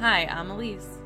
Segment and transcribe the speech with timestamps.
[0.00, 0.96] Hi, I'm Elise.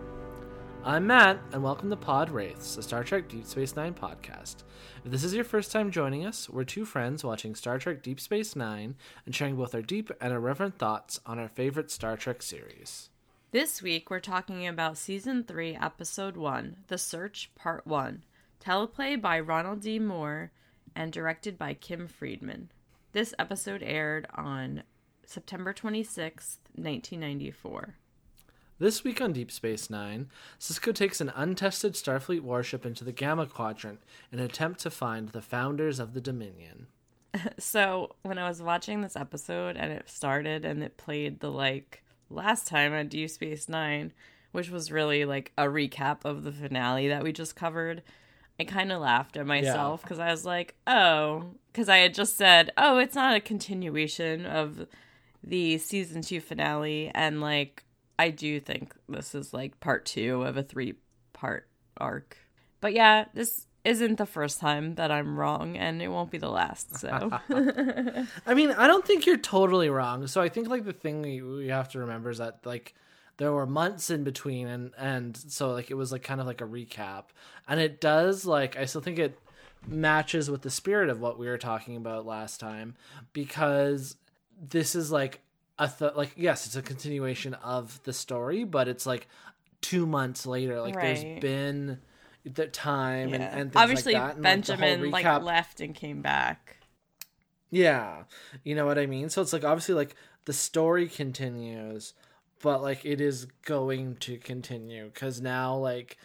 [0.85, 4.63] I'm Matt, and welcome to Pod Wraiths, a Star Trek Deep Space Nine podcast.
[5.05, 8.21] If this is your first time joining us, we're two friends watching Star Trek Deep
[8.21, 8.95] Space Nine
[9.27, 13.09] and sharing both our deep and irreverent thoughts on our favorite Star Trek series.
[13.51, 18.23] This week we're talking about Season 3, Episode 1, The Search, Part 1,
[18.65, 19.99] teleplay by Ronald D.
[19.99, 20.53] Moore
[20.95, 22.71] and directed by Kim Friedman.
[23.11, 24.85] This episode aired on
[25.27, 27.97] September 26th, 1994.
[28.81, 30.29] This week on Deep Space Nine,
[30.59, 34.01] Sisko takes an untested Starfleet warship into the Gamma Quadrant
[34.33, 36.89] in an attempt to find the founders of the Dominion.
[37.59, 42.05] So, when I was watching this episode and it started and it played the like
[42.31, 44.13] last time on Deep Space Nine,
[44.53, 48.03] which was really like a recap of the finale that we just covered,
[48.59, 52.37] I kind of laughed at myself because I was like, oh, because I had just
[52.37, 54.87] said, oh, it's not a continuation of
[55.43, 57.11] the season two finale.
[57.15, 57.84] And like,
[58.19, 60.95] I do think this is like part two of a three
[61.33, 62.37] part arc.
[62.81, 66.51] But yeah, this isn't the first time that I'm wrong, and it won't be the
[66.51, 66.97] last.
[66.97, 67.09] So,
[68.47, 70.27] I mean, I don't think you're totally wrong.
[70.27, 72.95] So I think like the thing we, have to remember is that like
[73.37, 76.61] there were months in between, and and so like it was like kind of like
[76.61, 77.25] a recap,
[77.69, 79.39] and it does like I still think it
[79.87, 82.95] matches with the spirit of what we were talking about last time
[83.35, 84.17] because
[84.59, 85.41] this is like
[85.79, 89.29] a th- like yes, it's a continuation of the story, but it's like
[89.81, 90.81] two months later.
[90.81, 91.17] Like Right.
[91.17, 91.99] there's been
[92.45, 93.57] the time and, yeah.
[93.57, 94.35] and things obviously like that.
[94.37, 96.77] and, like, Benjamin like recap- left and came back.
[97.71, 98.25] Yeah.
[98.63, 99.31] You know what I mean?
[99.31, 100.15] So it's like obviously like
[100.45, 102.13] the story continues,
[102.63, 106.19] but like it is going to continue cuz now like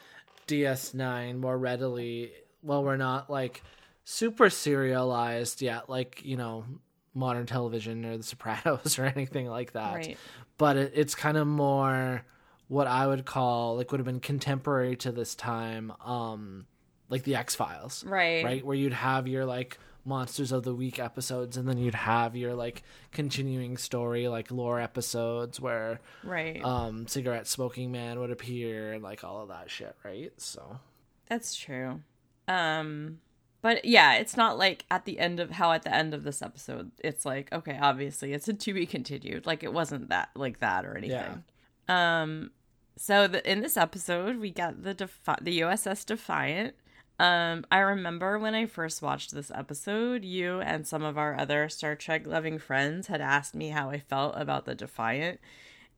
[0.47, 3.63] DS9 more readily well we're not like
[4.03, 6.65] super serialized yet like, you know,
[7.13, 9.95] modern television or the Sopranos or anything like that.
[9.95, 10.17] Right.
[10.57, 12.23] But it, it's kind of more
[12.67, 16.65] what I would call like would have been contemporary to this time um
[17.09, 18.45] like the X-Files Right.
[18.45, 22.35] right where you'd have your like monsters of the week episodes and then you'd have
[22.35, 26.63] your like continuing story like lore episodes where Right.
[26.63, 30.79] um cigarette smoking man would appear and like all of that shit right so
[31.27, 32.01] That's true.
[32.47, 33.19] Um
[33.61, 36.41] but yeah, it's not like at the end of how at the end of this
[36.41, 39.45] episode it's like okay, obviously it's a to be continued.
[39.45, 41.43] Like it wasn't that like that or anything.
[41.87, 42.21] Yeah.
[42.21, 42.51] Um
[42.97, 46.75] so the, in this episode we got the Defi- the USS Defiant.
[47.19, 51.67] Um I remember when I first watched this episode, you and some of our other
[51.67, 55.39] Star Trek loving friends had asked me how I felt about the Defiant.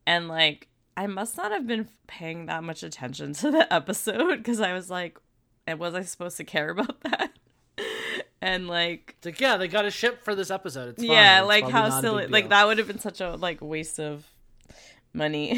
[0.07, 0.67] And like
[0.97, 4.89] I must not have been paying that much attention to the episode because I was
[4.89, 5.19] like,
[5.67, 7.31] and was I supposed to care about that?
[8.41, 11.11] And like, It's like yeah they got a ship for this episode it's fine.
[11.11, 14.25] yeah, It's like how silly, like that would have been such a like waste of
[15.13, 15.51] money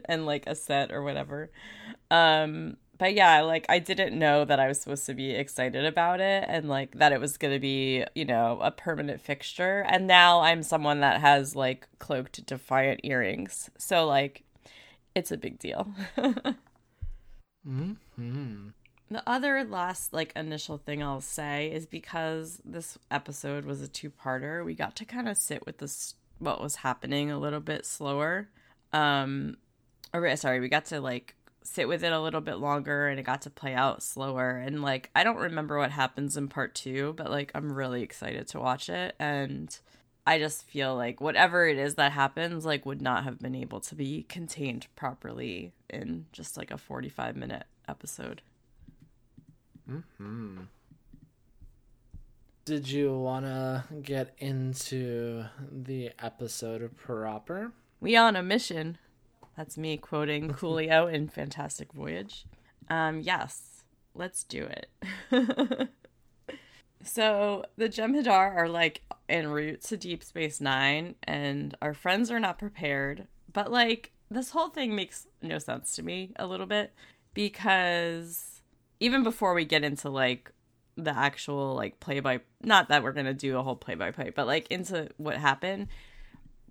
[0.04, 1.50] and like a set or whatever.
[2.10, 6.20] Um, but yeah, like I didn't know that I was supposed to be excited about
[6.20, 9.84] it and like that it was going to be, you know, a permanent fixture.
[9.88, 13.70] And now I'm someone that has like cloaked defiant earrings.
[13.78, 14.44] So like
[15.14, 15.88] it's a big deal.
[17.66, 18.68] mm-hmm.
[19.10, 24.64] The other last like initial thing I'll say is because this episode was a two-parter,
[24.64, 28.48] we got to kind of sit with this what was happening a little bit slower.
[28.92, 29.56] Um
[30.12, 33.24] or sorry, we got to like sit with it a little bit longer and it
[33.24, 37.14] got to play out slower and like I don't remember what happens in part 2,
[37.16, 39.76] but like I'm really excited to watch it and
[40.24, 43.80] I just feel like whatever it is that happens like would not have been able
[43.80, 48.42] to be contained properly in just like a 45 minute episode.
[52.64, 58.98] Did you want to get into the episode proper We on a mission.
[59.56, 62.44] That's me quoting Coolio in Fantastic Voyage.
[62.88, 63.82] Um, yes,
[64.14, 64.88] let's do it.
[67.02, 72.40] so the Jem'Hadar are like en route to Deep Space Nine, and our friends are
[72.40, 73.26] not prepared.
[73.52, 76.94] But like this whole thing makes no sense to me a little bit
[77.34, 78.59] because
[79.00, 80.52] even before we get into like
[80.96, 84.30] the actual like play by not that we're gonna do a whole play by play,
[84.30, 85.88] but like into what happened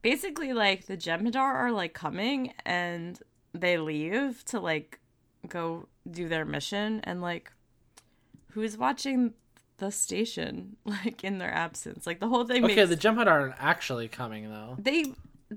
[0.02, 3.20] basically like the Jem'Hadar are like coming and
[3.54, 5.00] they leave to like
[5.48, 7.52] go do their mission and like
[8.52, 9.34] who's watching
[9.78, 12.06] the station like in their absence?
[12.06, 14.76] Like the whole thing okay makes the jump aren't actually coming though.
[14.80, 15.06] They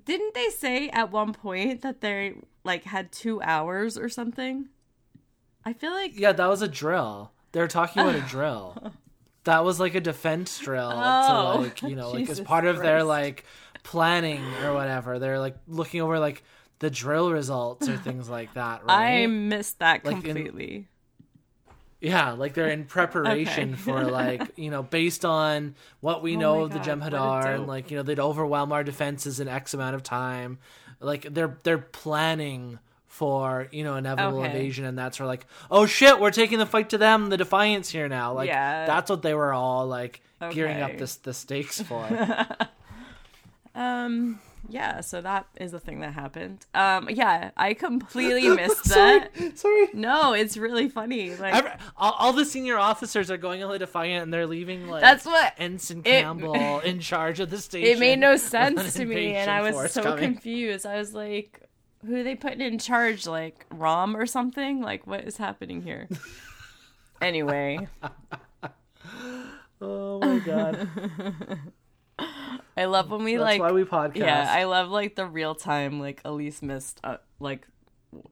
[0.05, 2.35] didn't they say at one point that they
[2.65, 4.69] like had two hours or something
[5.65, 7.31] i feel like Yeah, that was a drill.
[7.53, 8.93] They were talking about a drill.
[9.45, 12.65] That was like a defense drill Oh, to like, you know, like as Jesus part
[12.65, 13.45] of their like
[13.83, 15.19] planning or whatever.
[15.19, 16.43] They're like looking over like
[16.79, 19.23] the drill results or things like that, right?
[19.25, 20.89] I missed that Like in- completely.
[22.01, 23.81] Yeah, like they're in preparation Okay.
[23.83, 27.55] for like you know based on what we Oh know of the God, a Jem'Hadar
[27.55, 30.59] and like you know they'd overwhelm our defenses in X amount of time.
[30.99, 32.81] Like they're they're planning
[33.13, 34.47] for you know inevitable Okay.
[34.51, 37.91] invasion and that's where like oh shit we're taking the fight to them the Defiance
[37.91, 38.87] here now like Yeah.
[38.87, 40.99] that's what they were all like gearing up Okay.
[40.99, 42.09] the the stakes for.
[43.75, 44.39] Um,
[44.69, 46.67] yeah, so that is the thing that happened.
[46.75, 49.31] Um, yeah, I completely missed that.
[49.35, 49.89] sorry, sorry.
[49.95, 51.35] No, it's really funny.
[51.35, 54.89] Like Every, all, all the senior officers are going on the Defiant and they're leaving
[54.89, 57.89] like that's what Ensign it- Campbell in charge of the station.
[57.97, 60.35] it made no sense to me, and I was so coming.
[60.35, 60.85] confused.
[60.85, 61.63] I was like,
[62.05, 63.27] "Who are they putting in charge?
[63.27, 64.81] Like Rom or something?
[64.83, 66.09] Like what is happening here?"
[67.23, 67.89] anyway,
[69.81, 70.89] Oh my god.
[72.77, 73.61] I love when we That's like.
[73.61, 74.17] why we podcast.
[74.17, 75.99] yeah, I love like the real time.
[76.01, 77.67] Like Elise missed uh, like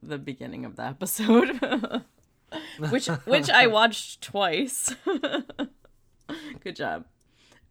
[0.02, 1.58] the beginning of the episode,
[2.90, 4.94] which which I watched twice.
[6.62, 7.05] Good job.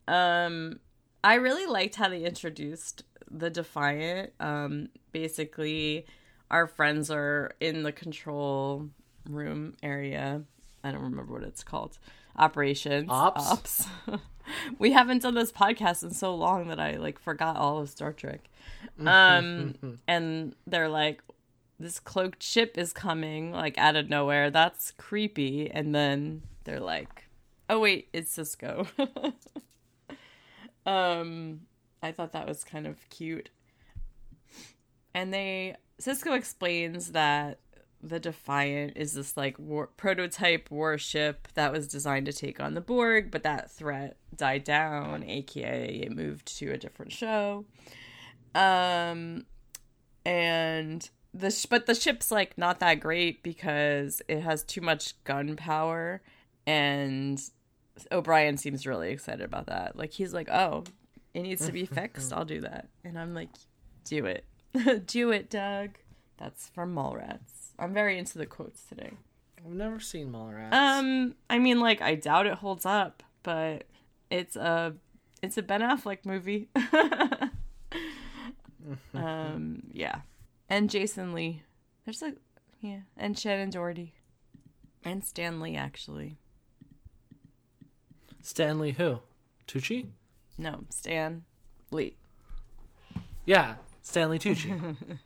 [0.07, 0.80] Um,
[1.24, 4.34] I really liked how they introduced the Defiant.
[4.40, 6.06] Um, basically,
[6.52, 8.90] our friends are in the control
[9.30, 10.44] room area.
[10.84, 11.98] I don't remember what it's called.
[12.38, 13.08] Operations.
[13.10, 13.52] Ops?
[13.52, 13.88] Ops.
[14.80, 18.14] we haven't done this podcast in so long that I like forgot all of Star
[18.14, 18.50] Trek.
[19.06, 21.22] Um, and they're like,
[21.80, 24.50] this cloaked ship is coming like out of nowhere.
[24.50, 25.70] That's creepy.
[25.70, 27.26] And then they're like,
[27.70, 28.88] oh wait, it's Sisko.
[30.86, 31.62] um,
[32.01, 33.50] I thought that was kind of cute.
[35.13, 37.60] And they Sisko explains that
[38.01, 42.81] the Defiant is this like war- prototype warship that was designed to take on the
[42.81, 47.66] Borg, but that threat died down, aka it moved to a different show.
[48.56, 49.45] Um,
[50.25, 55.22] and the sh- but the ship's like not that great because it has too much
[55.25, 56.22] gunpowder,
[56.66, 57.42] and
[58.12, 59.98] O'Brien seems really excited about that.
[59.98, 60.86] Like he's like, "Oh,
[61.34, 62.34] it needs to be fixed.
[62.34, 63.50] I'll do that," and I'm like,
[64.06, 64.46] "Do it,
[65.06, 65.98] do it, Doug."
[66.38, 67.72] That's from Mallrats.
[67.78, 69.12] I'm very into the quotes today.
[69.58, 70.74] I've never seen Mallrats.
[70.74, 73.84] Um, I mean, like, I doubt it holds up, but
[74.30, 74.94] it's a
[75.42, 76.70] it's a Ben Affleck movie.
[79.14, 80.22] um, yeah,
[80.70, 81.64] and Jason Lee.
[82.06, 82.34] There's a
[82.80, 84.14] yeah, and Shannen Doherty,
[85.04, 86.38] and Stanley actually.
[88.42, 89.20] Stanley who?
[89.68, 90.08] Tucci?
[90.60, 91.44] No, Stan
[91.90, 92.16] Lee.
[93.46, 94.96] Yeah, Stanley Tucci.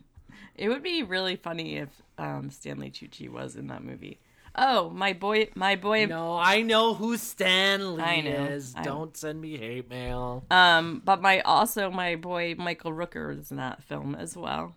[0.56, 1.90] It would be really funny if
[2.20, 4.20] um, Stanley Tucci was in that movie.
[4.56, 6.06] Oh, my boy, my boy.
[6.06, 8.30] no, I know who Stanley I know.
[8.46, 8.76] is.
[8.78, 10.46] I- Don't send me hate mail.
[10.52, 14.76] Um, but my also my boy Michael Rooker is in that film as well.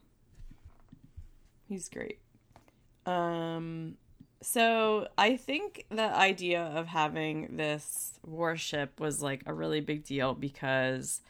[1.69, 2.21] He's great.
[3.04, 3.97] Um,
[4.49, 10.35] so I think the idea of having this warship was like a really big deal
[10.35, 11.21] because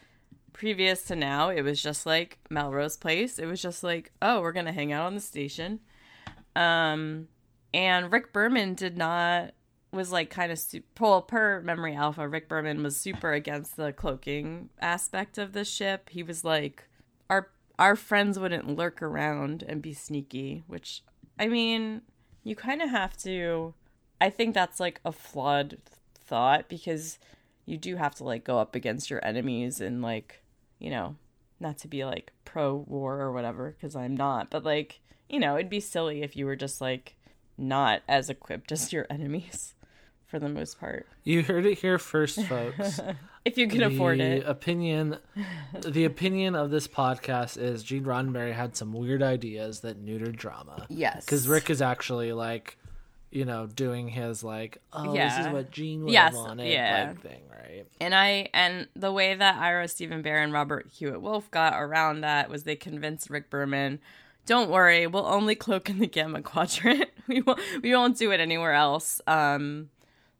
[0.52, 3.38] previous to now it was just like Melrose Place.
[3.38, 5.80] It was just like, oh, we're gonna hang out on the station.
[6.54, 7.28] Um,
[7.72, 9.54] and Rick Berman did not
[9.92, 14.68] was like kind of su- per memory alpha rick berman was super against the cloaking
[14.78, 16.86] aspect of the ship he was like
[17.30, 21.02] our our friends wouldn't lurk around and be sneaky which
[21.38, 22.02] i mean
[22.46, 23.74] you kind of have to
[24.20, 25.78] i think that's like a flawed
[26.14, 27.18] thought because
[27.66, 30.42] you do have to like go up against your enemies and like
[30.78, 31.16] you know
[31.58, 35.56] not to be like pro war or whatever because i'm not but like you know
[35.56, 37.16] it'd be silly if you were just like
[37.58, 39.74] not as equipped as your enemies
[40.26, 43.00] for the most part You heard it here first, folks.
[43.44, 45.18] if you can afford it opinion
[45.86, 50.86] the opinion of this podcast is Gene Roddenberry had some weird ideas that neutered drama.
[50.88, 52.76] yes Because Rick is actually like,
[53.30, 57.08] you know, doing his like, oh, this is what Gene would Yes, wanted, yeah.
[57.08, 57.86] like thing, right?
[58.00, 62.22] and i and the way that ira steven behr and robert hewitt wolfe got around
[62.22, 63.98] that was they convinced rick berman
[64.46, 68.40] don't worry we'll only cloak in the gamma quadrant we won't we won't do it
[68.40, 69.90] anywhere else um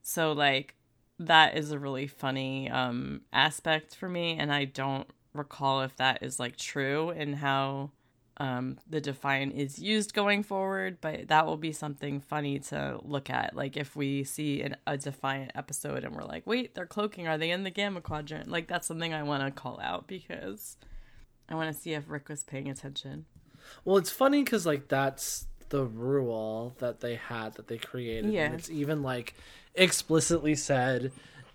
[0.07, 0.75] so like
[1.19, 6.23] that is a really funny um aspect for me and i don't recall if that
[6.23, 7.91] is like true and how
[8.39, 13.31] um the defiant is used going forward but that will be something funny to look
[13.31, 13.57] at.
[13.57, 17.27] Like if we see an, a defiant episode and we're like wait they're cloaking.
[17.27, 18.49] Are they in the gamma quadrant?
[18.49, 20.77] Like that's something i want to call out because
[21.49, 23.25] i want to see if rick was paying attention.
[23.85, 28.33] Well, it's funny because like that's the rule that they had that they created.
[28.33, 28.47] Yeah.
[28.47, 29.35] And it's even like
[29.75, 31.13] explicitly said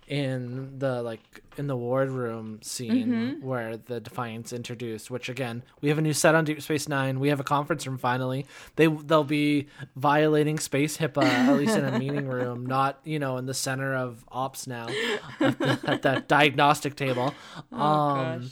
[0.08, 5.10] in the like in the wardroom scene where the defiance introduced.
[5.10, 7.20] Which again, we have a new set on Deep Space Nine.
[7.20, 8.46] We have a conference room finally.
[8.76, 13.36] They they'll be violating space HIPAA at least in a meeting room, not you know
[13.36, 14.88] in the center of ops now
[15.40, 17.32] at, the, at that diagnostic table.
[17.72, 18.50] Oh um,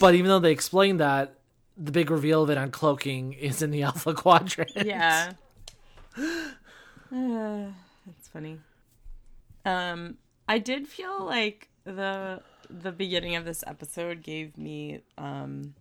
[0.00, 1.37] but even though they explained that,
[1.78, 4.72] the big reveal of it on cloaking is in the Alpha Quadrant.
[4.76, 5.32] Yeah.
[6.16, 6.22] Uh,
[8.06, 8.58] that's funny.
[9.64, 10.16] Um,
[10.48, 15.74] I did feel like the the beginning of this episode gave me um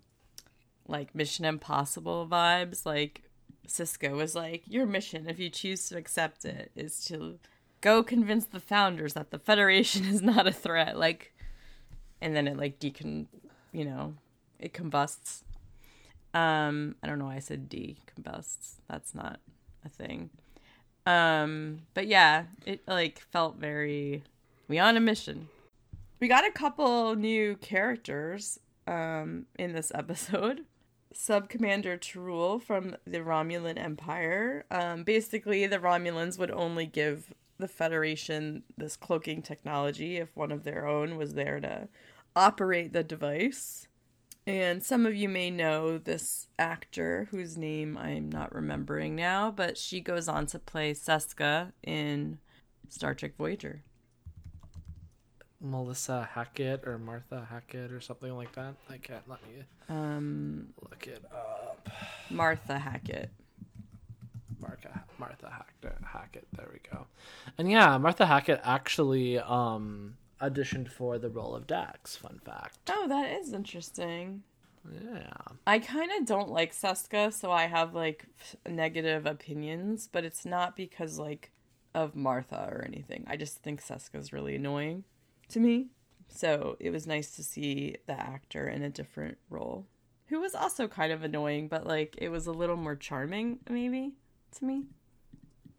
[0.88, 2.86] like Mission Impossible vibes.
[2.86, 3.24] Like
[3.68, 7.40] Sisko was like, "Your mission, if you choose to accept it, is to
[7.82, 11.34] go convince the founders that the Federation is not a threat." Like,
[12.22, 13.28] and then it like decon,
[13.72, 14.16] you know,
[14.60, 15.44] it combusts.
[16.38, 18.76] Um, I don't know why I said decombusts.
[18.88, 19.40] That's not
[19.84, 20.30] a thing.
[21.08, 24.24] Um, but yeah, it like felt very
[24.68, 25.48] we on a mission.
[26.20, 30.62] We got a couple new characters um in this episode.
[31.12, 34.66] Sub Commander T'Rul from the Romulan Empire.
[34.70, 40.64] Um, basically, the Romulans would only give the Federation this cloaking technology if one of
[40.64, 41.88] their own was there to
[42.36, 43.88] operate the device.
[44.48, 49.78] And some of you may know this actor whose name I'm not remembering now, but
[49.78, 52.40] she goes on to play Seska in
[52.88, 53.84] Star Trek Voyager.
[55.60, 58.76] Melissa Hackett or Martha Hackett or something like that.
[58.90, 61.90] I can't let me Um, look it up.
[62.30, 63.32] Martha Hackett.
[64.62, 66.48] Martha Martha Hackett Hackett.
[66.56, 67.06] There we go.
[67.58, 72.16] And yeah, Martha Hackett actually um auditioned for the role of Dax.
[72.16, 72.78] Fun fact.
[72.90, 74.44] Oh, that is interesting.
[75.04, 75.34] Yeah.
[75.66, 78.26] I kind of don't like Seska, so I have like
[78.68, 81.52] negative opinions, but it's not because like
[81.94, 83.26] of Martha or anything.
[83.28, 85.04] I just think Seska's really annoying
[85.50, 85.88] to me.
[86.30, 89.88] So it was nice to see the actor in a different role,
[90.28, 94.14] who was also kind of annoying, but like it was a little more charming, maybe
[94.58, 94.84] to me.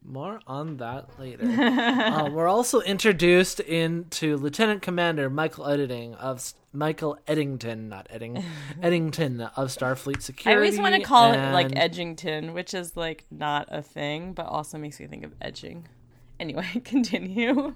[0.04, 1.44] More on that later.
[1.46, 8.42] uh, we're also introduced into Lieutenant Commander Michael Editing of Michael Eddington, not Edding,
[8.82, 10.50] Eddington of Starfleet Security.
[10.50, 14.32] I always want to call it like and- Edgington, which is like not a thing,
[14.32, 15.88] but also makes me think of edging.
[16.40, 17.74] Anyway, continue.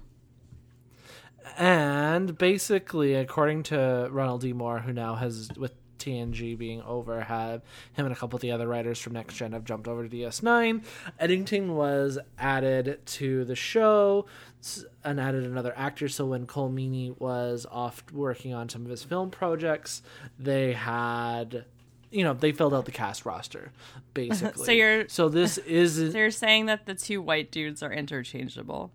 [1.57, 4.53] And basically, according to Ronald D.
[4.53, 5.73] Moore, who now has with
[6.03, 7.61] TNG being over, have
[7.93, 10.09] him and a couple of the other writers from Next Gen have jumped over to
[10.15, 10.83] DS9.
[11.19, 14.25] Eddington was added to the show
[15.03, 16.07] and added another actor.
[16.07, 20.01] So when Colm Meaney was off working on some of his film projects,
[20.39, 21.65] they had.
[22.11, 23.71] You know, they filled out the cast roster,
[24.13, 24.65] basically.
[24.65, 28.91] So you're- so this is So you're saying that the two white dudes are interchangeable.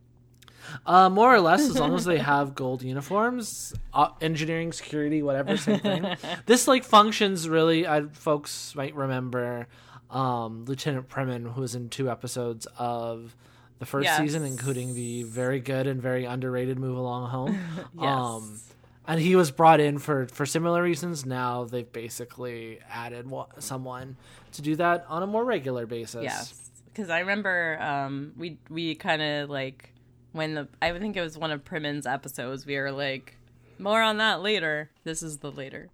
[0.87, 5.57] Uh, more or less, as long as they have gold uniforms, uh, engineering, security, whatever,
[5.57, 6.17] same thing.
[6.47, 7.87] this like functions really.
[7.87, 9.67] I, folks might remember
[10.11, 13.35] um, Lieutenant Primmin, who was in two episodes of
[13.79, 14.19] the first Yes.
[14.19, 17.59] season, including the very good and very underrated "Move Along Home."
[18.01, 18.05] Yes.
[18.05, 18.61] Um,
[19.07, 21.25] and he was brought in for for similar reasons.
[21.25, 24.17] Now they've basically added wa- someone
[24.53, 26.25] to do that on a more regular basis.
[26.25, 29.95] Yes, because I remember um, we we kind of like
[30.33, 32.67] when the I think it was one of Primmin's episodes.
[32.67, 33.37] We were like,
[33.79, 34.91] more on that later.
[35.05, 35.89] This is the later.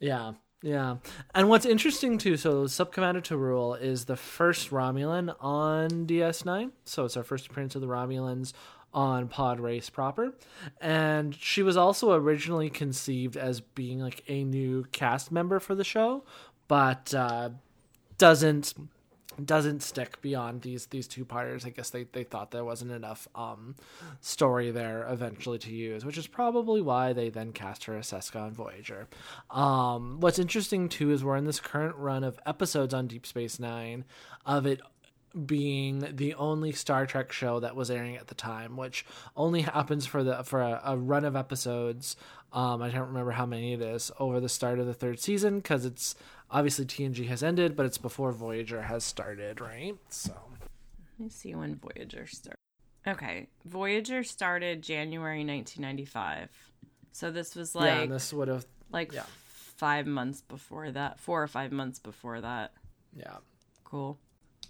[0.00, 0.96] Yeah, yeah.
[1.34, 6.70] And what's interesting too, so Sub Commander T'Rul is the first Romulan on DS9.
[6.84, 8.52] So it's our first appearance of the Romulans
[8.94, 10.34] on Pod Wraiths proper.
[10.80, 15.84] And she was also originally conceived as being like a new cast member for the
[15.84, 16.24] show,
[16.68, 17.50] but uh,
[18.18, 18.74] doesn't
[19.42, 21.64] doesn't stick beyond these these two parters.
[21.64, 23.74] I guess they, they thought there wasn't enough um
[24.20, 28.40] story there eventually to use, which is probably why they then cast her as Seska
[28.40, 29.08] on Voyager.
[29.50, 33.58] Um what's interesting too is we're in this current run of episodes on Deep Space
[33.58, 34.04] Nine
[34.46, 34.80] of it
[35.46, 39.04] being the only Star Trek show that was airing at the time, which
[39.36, 42.16] only happens for the for a, a run of episodes.
[42.52, 45.56] Um, I don't remember how many it is over the start of the third season
[45.56, 46.14] because it's
[46.54, 49.96] obviously TNG has ended, but it's before Voyager has started, right?
[50.08, 50.32] So
[51.18, 52.56] Let me see when Voyager started.
[53.06, 56.48] Okay, Voyager started January 1995.
[57.12, 59.24] So this was like yeah, this would have like yeah.
[59.76, 62.72] five months before that, four or five months before that.
[63.14, 63.36] yeah.
[63.84, 64.18] Cool.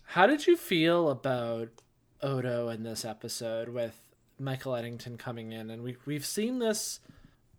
[0.03, 1.69] How did you feel about
[2.21, 3.99] Odo in this episode with
[4.39, 5.71] Michael Eddington coming in?
[5.71, 7.01] And we we've seen this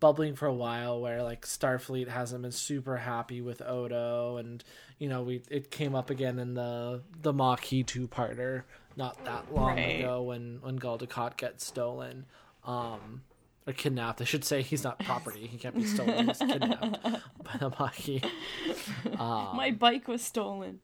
[0.06, 4.62] bubbling for a while where like Starfleet hasn't been super happy with Odo and
[5.00, 8.62] you know, we it came up again in the the Maquis two parter
[8.96, 9.98] not that long Right.
[10.00, 12.26] ago when when Dukat gets stolen.
[12.64, 13.22] Um,
[13.66, 14.20] or kidnapped.
[14.20, 15.48] I should say he's not property.
[15.48, 16.28] He can't be stolen.
[16.28, 17.02] He's kidnapped
[17.42, 18.22] by the Maquis.
[19.18, 20.78] Um, My bike was stolen.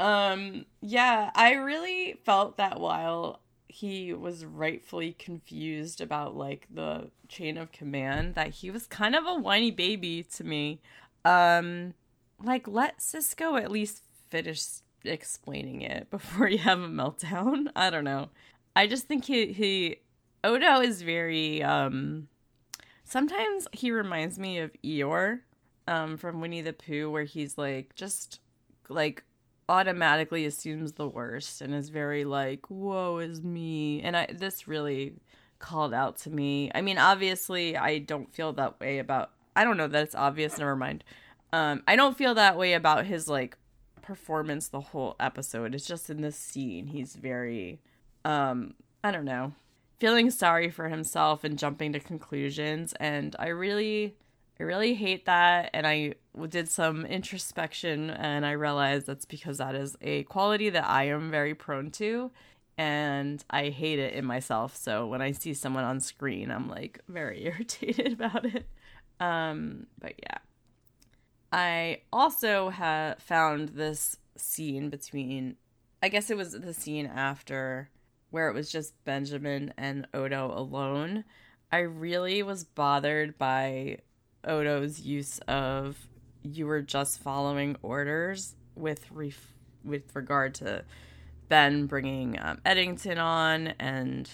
[0.00, 3.41] Um, yeah, I really felt that while
[3.72, 9.26] he was rightfully confused about like the chain of command, that he was kind of
[9.26, 10.80] a whiny baby to me.
[11.24, 11.94] Um,
[12.42, 14.64] like let Sisko at least finish
[15.04, 17.68] explaining it before you have a meltdown.
[17.76, 18.28] I don't know.
[18.76, 19.96] I just think he he
[20.44, 22.28] Odo is very um
[23.04, 25.40] sometimes he reminds me of Eeyore
[25.86, 28.40] um from Winnie the Pooh where he's like just
[28.88, 29.24] like
[29.72, 35.14] automatically assumes the worst and is very like woe is me and I this really
[35.58, 36.70] called out to me.
[36.74, 40.58] I mean obviously I don't feel that way about I don't know that it's obvious
[40.58, 41.04] never mind.
[41.54, 43.56] Um I don't feel that way about his like
[44.02, 45.74] performance the whole episode.
[45.74, 47.80] It's just in this scene he's very
[48.26, 49.52] um I don't know,
[49.98, 54.16] feeling sorry for himself and jumping to conclusions and I really
[54.60, 56.16] I really hate that and I
[56.48, 61.30] did some introspection and I realized that's because that is a quality that I am
[61.30, 62.30] very prone to
[62.78, 64.76] and I hate it in myself.
[64.76, 68.66] So when I see someone on screen, I'm like very irritated about it.
[69.20, 70.38] Um but yeah.
[71.52, 72.70] I also
[73.18, 75.56] found this scene between
[76.02, 77.90] I guess it was the scene after
[78.30, 81.24] where it was just Benjamin and Odo alone.
[81.70, 83.98] I really was bothered by
[84.44, 86.08] Odo's use of
[86.42, 90.84] you were just following orders with ref- with regard to
[91.48, 94.28] Ben bringing um, Eddington on and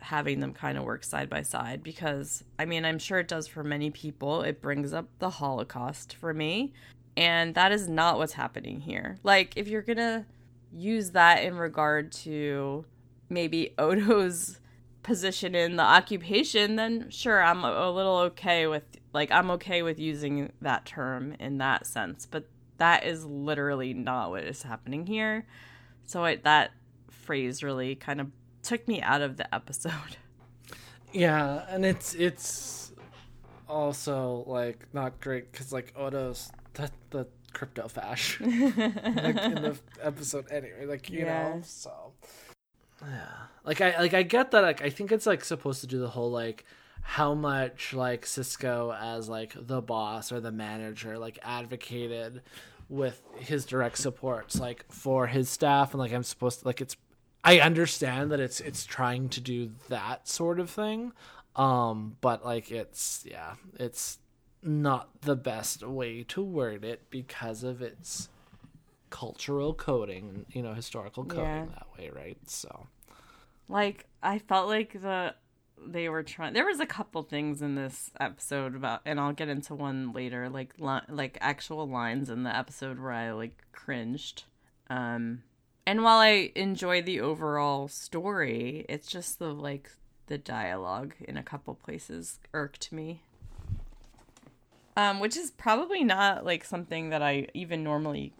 [0.00, 3.46] having them kind of work side by side because I mean I'm sure it does
[3.46, 4.42] for many people.
[4.42, 6.72] It brings up the Holocaust for me.
[7.16, 9.18] And that is not what's happening here.
[9.22, 10.26] Like if you're gonna
[10.72, 12.84] use that in regard to
[13.28, 14.60] maybe Odo's
[15.06, 18.82] position in the occupation then sure I'm a, little okay with
[19.14, 22.46] like I'm okay with using that term in that sense but
[22.78, 25.46] that is literally not what is happening here
[26.06, 26.72] so I, that
[27.10, 28.28] phrase really kind of
[28.62, 29.92] took me out of the episode.
[31.12, 32.92] Yeah, and it's it's
[33.68, 40.46] also like not great because like Odo's the the crypto fash like, in the episode
[40.50, 40.84] anyway.
[40.86, 41.24] Like you Yeah.
[41.24, 42.12] know, so
[43.02, 43.28] yeah.
[43.64, 44.62] Like I like I get that.
[44.62, 46.64] Like I think it's like supposed to do the whole like
[47.02, 52.42] how much like Sisko as like the boss or the manager like advocated
[52.88, 56.96] with his direct supports like for his staff and like I'm supposed to like it's
[57.44, 61.12] I understand that it's it's trying to do that sort of thing.
[61.54, 64.18] Um but like it's yeah, it's
[64.62, 68.28] not the best way to word it because of its
[69.16, 71.64] cultural coding, you know, historical coding Yeah.
[71.74, 72.36] that way, right?
[72.46, 72.86] So
[73.66, 75.34] Like I felt like the
[75.78, 76.52] they were trying.
[76.52, 80.48] There was a couple things in this episode about, and I'll get into one later.
[80.50, 84.44] Like li- like actual lines in the episode where I like cringed.
[84.90, 85.42] Um,
[85.86, 89.90] and while I enjoy the overall story, it's just the like
[90.26, 93.20] the dialogue in a couple places irked me.
[94.96, 98.32] Um, which is probably not like something that I even normally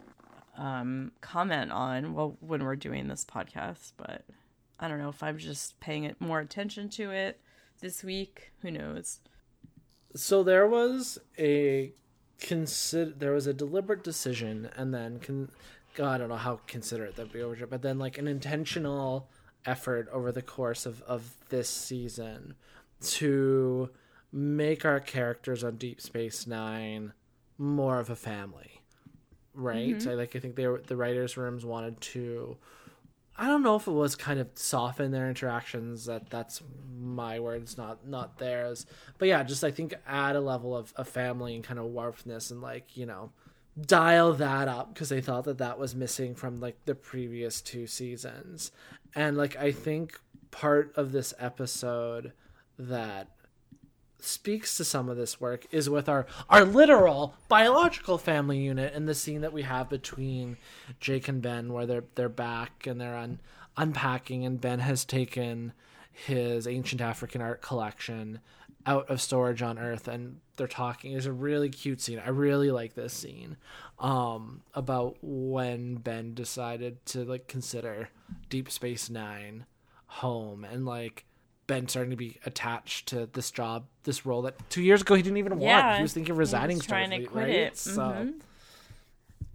[0.56, 4.24] um comment on well when we're doing this podcast, but
[4.80, 7.40] I don't know if I'm just paying it more attention to it
[7.80, 8.52] this week.
[8.62, 9.20] Who knows?
[10.14, 11.92] so there was a
[12.40, 15.50] consider there was a deliberate decision and then con-
[15.94, 19.28] God, I don't know how considerate that'd be over but then like an intentional
[19.64, 22.54] effort over the course of of this season
[23.00, 23.90] to
[24.32, 27.12] make our characters on Deep Space 9
[27.58, 28.75] more of a family
[29.56, 29.96] right?
[29.96, 30.08] Mm-hmm.
[30.08, 32.56] I like i think they were the writers rooms wanted to
[33.36, 36.62] i don't know if it was kind of soften their interactions that that's
[37.00, 38.86] my words not not theirs.
[39.18, 42.50] But yeah just i think add a level of, of family and kind of warmthness
[42.50, 43.32] and like you know
[43.80, 47.86] dial that up because they thought that that was missing from like the previous two
[47.86, 48.72] seasons.
[49.14, 52.32] And like i think part of this episode
[52.78, 53.28] that
[54.26, 59.08] speaks to some of this work is with our our literal biological family unit and
[59.08, 60.56] the scene that we have between
[61.00, 63.40] Jake and Ben where they're they're back and they're un,
[63.76, 65.72] unpacking and Ben has taken
[66.12, 68.40] his ancient African art collection
[68.86, 71.12] out of storage on Earth and they're talking.
[71.12, 72.20] It's a really cute scene.
[72.24, 73.56] I really like this scene
[73.98, 78.10] um, about when Ben decided to like consider
[78.48, 79.66] Deep Space Nine
[80.06, 81.26] home and like
[81.66, 85.22] Ben starting to be attached to this job, this role that two years ago he
[85.22, 85.96] didn't even want.
[85.96, 87.54] He was thinking of resigning, trying to quit right?
[87.54, 87.76] it.
[87.76, 88.40] So Mhm.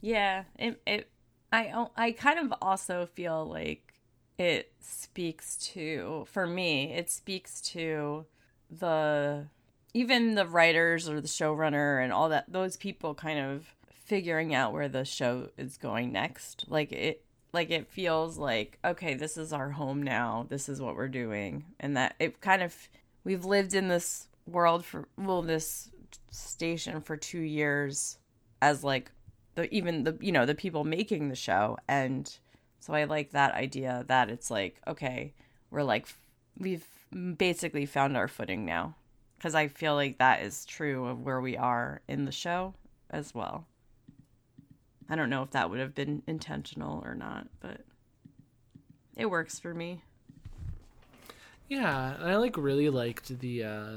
[0.01, 1.09] Yeah, it it
[1.53, 3.93] I I kind of also feel like
[4.37, 8.25] it speaks to for me, it speaks to
[8.69, 9.47] the
[9.93, 14.73] even the writers or the showrunner and all that those people kind of figuring out
[14.73, 16.65] where the show is going next.
[16.67, 20.45] Like it like it feels like okay, this is our home now.
[20.49, 21.65] This is what we're doing.
[21.79, 22.75] And that it kind of
[23.23, 25.89] we've lived in this world for well this
[26.31, 28.17] station for 2 years
[28.61, 29.11] as like
[29.55, 32.37] the even the you know, the people making the show and
[32.79, 35.33] so I like that idea that it's like okay,
[35.69, 36.07] we're like
[36.57, 36.85] we've
[37.37, 38.95] basically found our footing now
[39.37, 42.73] because I feel like that is true of where we are in the show
[43.09, 43.65] as well.
[45.11, 47.81] I don't know if that would have been intentional or not, but
[49.17, 50.03] it works for me.
[51.67, 53.89] Yeah, and I like really liked the uh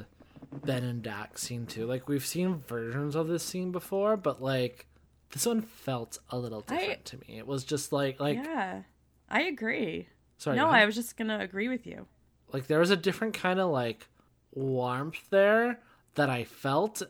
[0.65, 1.87] Ben and Dax scene too.
[1.87, 4.87] Like we've seen versions of this scene before, but like
[5.31, 7.39] this one felt a little different I, to me.
[7.39, 8.83] It was just like like Yeah.
[9.31, 10.09] I agree.
[10.39, 10.57] Sorry.
[10.57, 12.07] No, I was just going to agree with you.
[12.53, 14.09] Like there was a different kind of like
[14.53, 15.81] warmth there
[16.17, 17.03] that I felt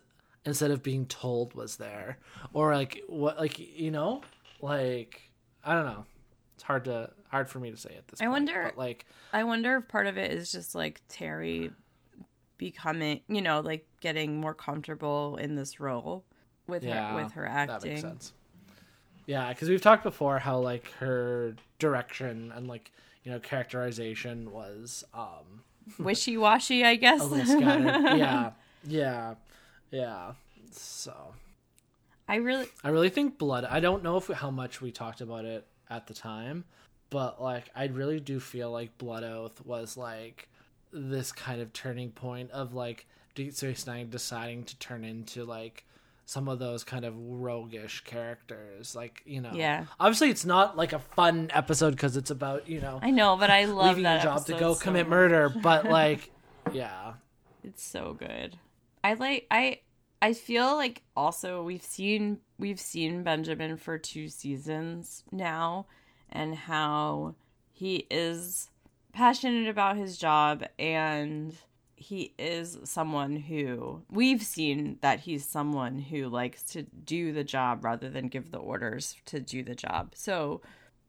[0.45, 2.19] instead of being told was there.
[2.53, 4.23] Or like what like you know?
[4.61, 5.23] Like
[5.65, 6.05] I don't know.
[6.55, 9.07] It's hard to hard for me to say at this I point, wonder but, like
[9.33, 11.71] I wonder if part of it is just like Terry
[12.57, 16.25] becoming you know like getting more comfortable in this role
[16.69, 18.33] with yeah, her with her acting that makes sense.
[19.27, 22.93] Yeah because we've talked before how like her direction and like
[23.25, 25.65] you know characterization was um
[25.99, 27.27] wishy washy, I guess.
[27.33, 28.51] yeah,
[28.87, 29.35] yeah,
[29.95, 30.33] yeah.
[30.73, 31.15] So,
[32.29, 33.65] I really, I really think blood.
[33.65, 36.65] I don't know if how much we talked about it at the time,
[37.11, 40.49] but like I really do feel like Blood Oath was like
[40.93, 45.85] this kind of turning point of like Deep Space Nine deciding to turn into like
[46.27, 50.95] some of those kind of roguish characters like you know yeah obviously it's not like
[50.95, 54.21] a fun episode because it's about you know i know but i love leaving that
[54.21, 56.31] a job to go so commit murder but like
[56.73, 57.13] yeah
[57.63, 58.57] it's so good
[59.05, 59.79] i like i
[60.21, 65.87] i feel like also we've seen we've seen benjamin for two seasons now
[66.31, 67.35] and how
[67.71, 68.71] he is
[69.13, 71.55] passionate about his job and
[71.97, 77.83] he is someone who we've seen that he's someone who likes to do the job
[77.83, 80.13] rather than give the orders to do the job.
[80.15, 80.61] So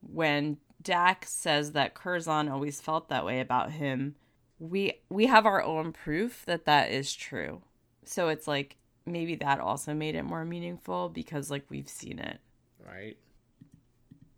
[0.02, 4.16] when Dax says that Curzon always felt that way about him,
[4.58, 7.62] we we have our own proof that that is true.
[8.08, 12.40] So it's like maybe that also made it more meaningful because like we've seen it.
[12.86, 13.18] Right.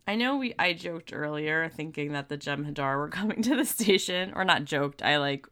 [0.08, 4.34] I know we I joked earlier thinking that the Jem'Hadar were coming to the station
[4.36, 5.02] or not joked.
[5.02, 5.48] I like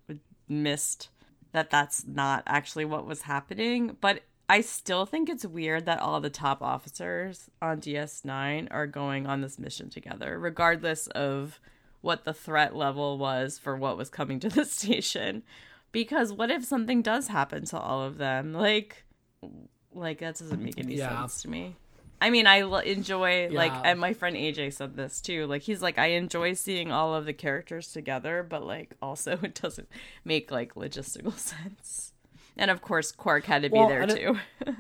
[0.47, 1.10] missed
[1.51, 6.19] that that's not actually what was happening, but I still think it's weird that all
[6.21, 11.60] the top officers on DS9 are going on this mission together, regardless of
[12.01, 15.43] what the threat level was for what was coming to the station.
[15.95, 18.51] Because what if something does happen to all of them?
[18.51, 19.05] Like,
[19.93, 21.21] like that doesn't make any yeah.
[21.21, 21.77] sense to me.
[22.19, 23.58] I mean, I l- enjoy yeah.
[23.58, 25.47] like, and my friend AJ said this too.
[25.47, 29.55] Like, he's like, I enjoy seeing all of the characters together, but like, also it
[29.55, 29.88] doesn't
[30.25, 32.12] make like logistical sense.
[32.58, 34.38] And of course, Quark had to be well, there too.
[34.67, 34.75] It,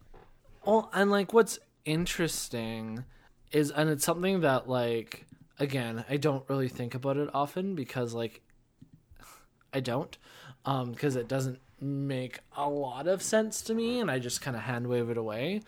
[0.66, 3.04] well, and like, what's interesting
[3.52, 5.26] is, and it's something that like,
[5.60, 8.42] again, I don't really think about it often because like,
[9.72, 10.18] I don't,
[10.66, 14.56] um, because it doesn't make a lot of sense to me and I just kind
[14.56, 15.62] of hand wave it away.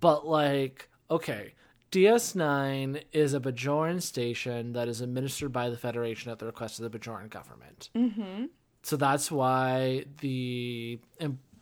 [0.00, 1.54] But like, okay,
[1.90, 6.90] DS9 is a Bajoran station that is administered by the Federation at the request of
[6.90, 7.90] the Bajoran government.
[7.94, 8.46] Mm-hmm.
[8.82, 11.00] So that's why the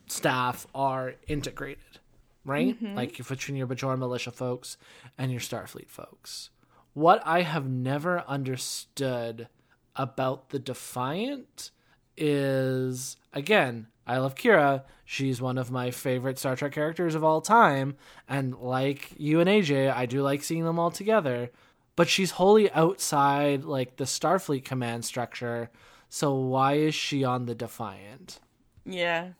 [0.06, 2.00] staff are integrated,
[2.44, 2.74] right?
[2.74, 2.94] Mm-hmm.
[2.94, 4.76] Like between your Bajoran militia folks
[5.16, 6.50] and your Starfleet folks.
[6.94, 9.48] What I have never understood
[9.96, 11.70] about the Defiant
[12.16, 14.82] is again I love Kira.
[15.04, 17.96] She's one of my favorite Star Trek characters of all time.
[18.28, 21.50] And like you and AJ, I do like seeing them all together.
[21.94, 25.70] But she's wholly outside like the Starfleet command structure.
[26.08, 28.40] So why is she on the Defiant?
[28.84, 29.30] Yeah.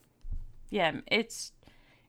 [0.70, 1.52] Yeah, it's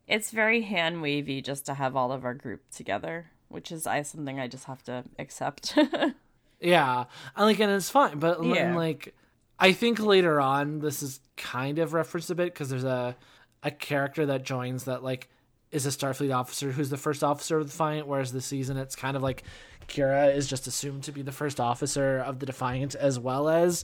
[0.08, 4.02] it's very hand wavy just to have all of our group together, which is I
[4.04, 5.78] something I just have to accept.
[6.62, 7.06] yeah.
[7.36, 8.76] And like and it's fine, but yeah.
[8.76, 9.16] like
[9.60, 13.16] I think later on this is kind of referenced a bit because there's a
[13.64, 15.30] a character that joins that like
[15.72, 18.96] is a Starfleet officer who's the first officer of the Defiant, whereas this season it's
[18.96, 19.44] kind of like
[19.88, 23.84] Kira is just assumed to be the first officer of the Defiant as well as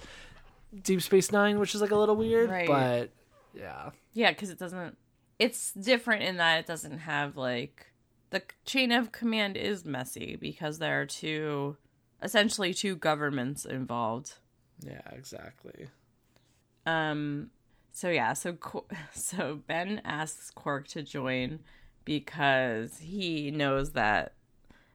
[0.84, 2.68] Deep Space Nine, which is like a little weird, right.
[2.68, 3.10] but
[3.54, 4.98] yeah, yeah, because it doesn't.
[5.40, 7.88] It's different in that it doesn't have like
[8.30, 11.78] the chain of command is messy because there are two,
[12.22, 14.36] essentially two governments involved.
[14.80, 15.88] Yeah, exactly.
[16.86, 17.50] Um
[17.92, 18.58] so yeah, so
[19.14, 21.60] so Ben asks Quark to join
[22.06, 24.34] because he knows that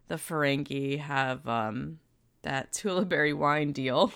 [0.08, 1.98] the Ferengi have um
[2.42, 4.12] that Tulaberry wine deal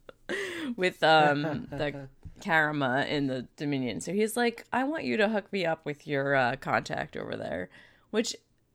[0.76, 2.08] with um the
[2.42, 4.00] Karemma in the Dominion.
[4.00, 7.36] So he's like, I want you to hook me up with your uh, contact over
[7.36, 7.70] there,
[8.10, 8.34] which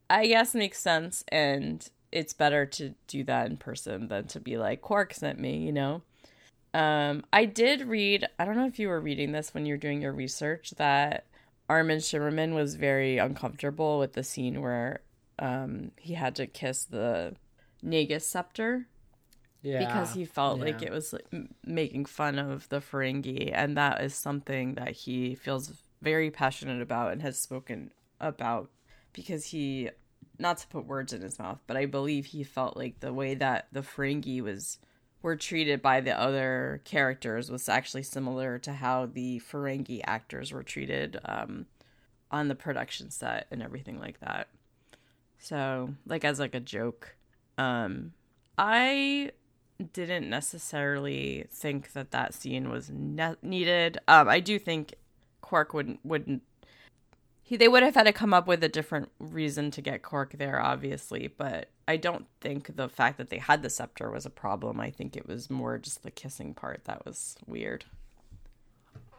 [0.10, 1.24] I guess makes sense.
[1.28, 5.58] And it's better to do that in person than to be like, Quark sent me,
[5.58, 6.02] you know?
[6.78, 9.80] Um, I did read, I don't know if you were reading this when you were
[9.80, 11.26] doing your research, that
[11.68, 15.00] Armin Shimerman was very uncomfortable with the scene where
[15.40, 17.36] um, he had to kiss the
[17.84, 18.86] Nagus scepter
[19.64, 19.80] yeah.
[19.80, 20.66] because he felt yeah.
[20.66, 21.26] like it was like,
[21.66, 27.12] making fun of the Ferengi, and that is something that he feels very passionate about
[27.12, 27.90] and has spoken
[28.22, 28.70] about
[29.14, 29.90] because he,
[30.38, 33.34] not to put words in his mouth, but I believe he felt like the way
[33.34, 34.78] that the Ferengi was
[35.22, 40.64] were treated by the other characters was actually similar to how the Ferengi actors were
[40.64, 41.66] treated um,
[42.32, 44.48] on the production set and everything like that.
[45.40, 47.16] So, like as like a joke.
[47.58, 48.14] Um,
[48.58, 49.32] I
[49.94, 54.00] didn't necessarily think that that scene was ne- needed.
[54.08, 54.96] Um, I do think
[55.42, 56.42] Quark wouldn't wouldn't
[57.44, 60.34] he they would have had to come up with a different reason to get Quark
[60.38, 61.28] there, obviously.
[61.28, 64.80] But I don't think the fact that they had the scepter was a problem.
[64.80, 67.86] I think it was more just the kissing part that was weird.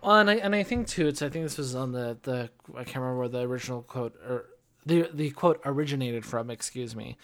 [0.03, 2.51] Well, and I and I think too, it's I think this was on the the
[2.75, 4.47] I can't remember where the original quote or
[4.87, 7.17] the the quote originated from, excuse me.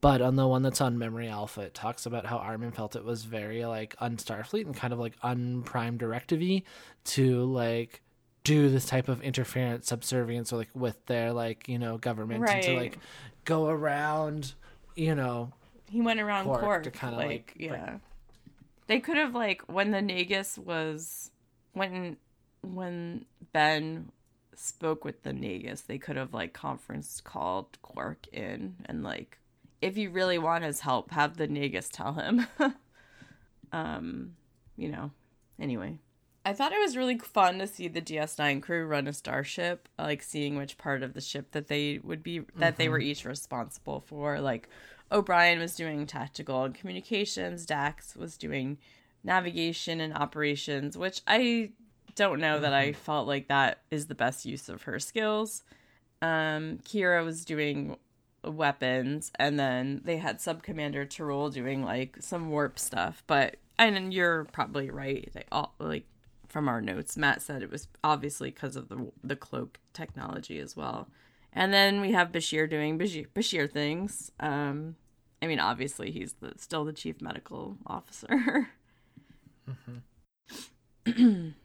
[0.00, 3.04] But on the one that's on Memory Alpha, it talks about how Armin felt it
[3.04, 6.62] was very like un Starfleet and kind of like unprime directive
[7.04, 8.02] to like
[8.44, 12.54] do this type of interference, subservience, or like with their like you know government right.
[12.54, 12.98] and to like
[13.44, 14.54] go around,
[14.96, 15.52] you know.
[15.90, 17.70] He went around Quark, to kind of like, like yeah.
[17.70, 18.00] Like,
[18.86, 21.30] they could have like when the Nagus was
[21.72, 22.16] when
[22.62, 24.10] when Ben
[24.54, 29.38] spoke with the Nagus, they could have like conference called Quark in and like
[29.80, 32.46] if you really want his help, have the Nagus tell him.
[33.72, 34.36] um,
[34.76, 35.10] you know.
[35.60, 35.98] Anyway.
[36.44, 40.22] I thought it was really fun to see the DS9 crew run a starship, like
[40.22, 42.76] seeing which part of the ship that they would be that mm-hmm.
[42.76, 43.08] they were mm-hmm.
[43.08, 44.40] each responsible for.
[44.40, 44.68] Like
[45.12, 48.78] O'Brien was doing tactical and communications, Dax was doing
[49.22, 51.70] navigation and operations, which I
[52.16, 53.00] don't know that I mm-hmm.
[53.00, 55.62] felt like that is the best use of her skills.
[56.20, 57.96] Um, Kira was doing
[58.44, 63.22] weapons, and then they had Sub Commander T'Rul doing like some warp stuff.
[63.28, 65.28] But and you're probably right.
[65.32, 66.04] They all like
[66.52, 67.16] from our notes.
[67.16, 71.08] Matt said it was obviously because of the the cloak technology as well.
[71.52, 74.30] And then we have Bashir doing Bashir, Bashir things.
[74.40, 74.96] Um,
[75.42, 78.68] I mean, obviously he's the, still the chief medical officer.
[79.68, 81.48] mm-hmm.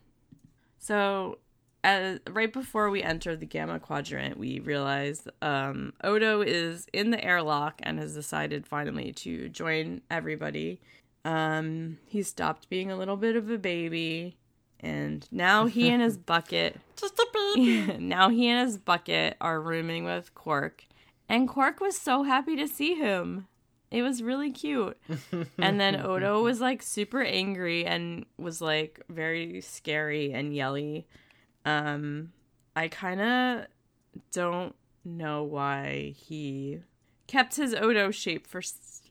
[0.87, 1.39] So,
[1.83, 7.21] as, right before we enter the Gamma Quadrant, we realize um, Odo is in the
[7.21, 10.79] airlock and has decided finally to join everybody.
[11.25, 14.37] Um, he stopped being a little bit of a baby,
[14.79, 17.97] and now he and his bucket, just a baby.
[17.99, 20.85] now he and his bucket are rooming with Quark,
[21.29, 23.47] and Quark was so happy to see him.
[23.89, 24.97] It was really cute.
[25.57, 31.07] and then Odo was like super angry and was like very scary and yelly.
[31.63, 32.33] Um
[32.75, 33.67] I kind of
[34.31, 36.81] don't know why he
[37.27, 38.61] kept his Odo shape for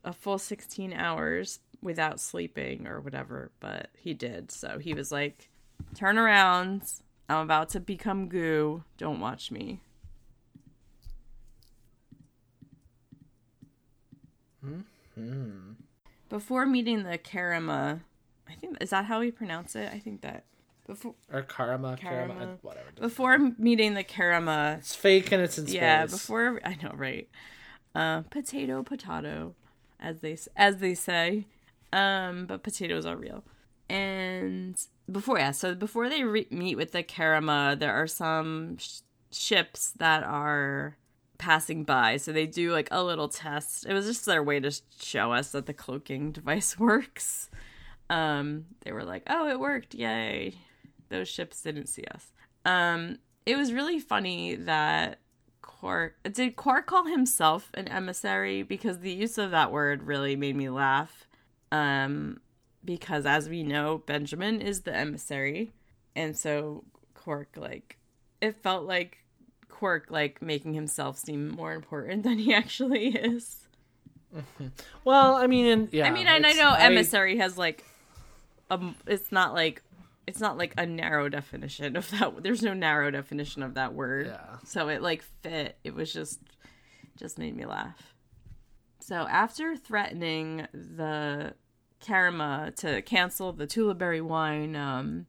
[0.05, 4.51] a full 16 hours without sleeping or whatever, but he did.
[4.51, 5.51] So he was like,
[5.97, 6.83] "Turn around.
[7.29, 8.85] I'm about to become goo.
[8.99, 9.81] Don't watch me."
[15.15, 15.73] Hmm.
[16.29, 18.01] Before meeting the Karama,
[18.49, 19.91] I think is that how we pronounce it?
[19.93, 20.45] I think that
[20.87, 22.87] before or Karama, Karama, Karama whatever.
[23.01, 25.75] Before meeting the Karama, it's fake and it's in space.
[25.75, 27.29] Yeah, before I know, right?
[27.95, 29.55] Uh, potato, potato,
[29.99, 31.47] as they as they say.
[31.93, 33.43] Um, but potatoes are real.
[33.89, 39.01] And before, yeah, so before they re- meet with the Karemma, there are some sh-
[39.31, 40.97] ships that are
[41.39, 42.17] passing by.
[42.17, 43.87] So they do like a little test.
[43.87, 47.51] It was just their way to show us that the cloaking device works.
[48.09, 49.95] Um, they were like, "Oh, it worked!
[49.95, 50.55] Yay!"
[51.09, 52.33] Those ships didn't see us.
[52.65, 55.21] Um, it was really funny that
[55.63, 60.57] Quark did Quark call himself an emissary because the use of that word really made
[60.57, 61.27] me laugh.
[61.73, 62.41] Um,
[62.87, 65.73] because as we know, Benjamin is the emissary,
[66.15, 67.99] and so Quark like
[68.41, 69.19] it felt like
[69.69, 73.63] Quark like making himself seem more important than he actually is.
[75.05, 76.07] Well, I mean, yeah.
[76.07, 77.85] I mean, and I know emissary has like,
[78.71, 79.83] um, it's not like
[80.27, 82.43] it's not like a narrow definition of that.
[82.43, 84.27] There's no narrow definition of that word.
[84.27, 84.57] Yeah.
[84.65, 85.79] So it like fit.
[85.85, 86.41] It was just
[87.17, 88.15] just made me laugh.
[89.01, 91.55] So after threatening the
[92.03, 95.27] Karemma to cancel the Tulaberry wine um,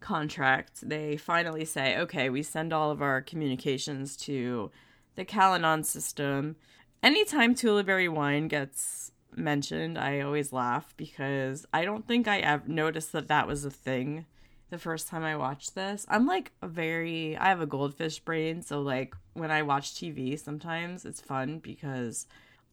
[0.00, 4.70] contract, they finally say, okay, we send all of our communications to
[5.14, 6.56] the Callinon system.
[7.02, 13.12] Anytime Tulaberry wine gets mentioned, I always laugh because I don't think I ever noticed
[13.12, 14.26] that that was a thing
[14.70, 16.06] the first time I watched this.
[16.08, 20.38] I'm like a very, I have a goldfish brain, so like when I watch TV,
[20.38, 22.26] sometimes it's fun because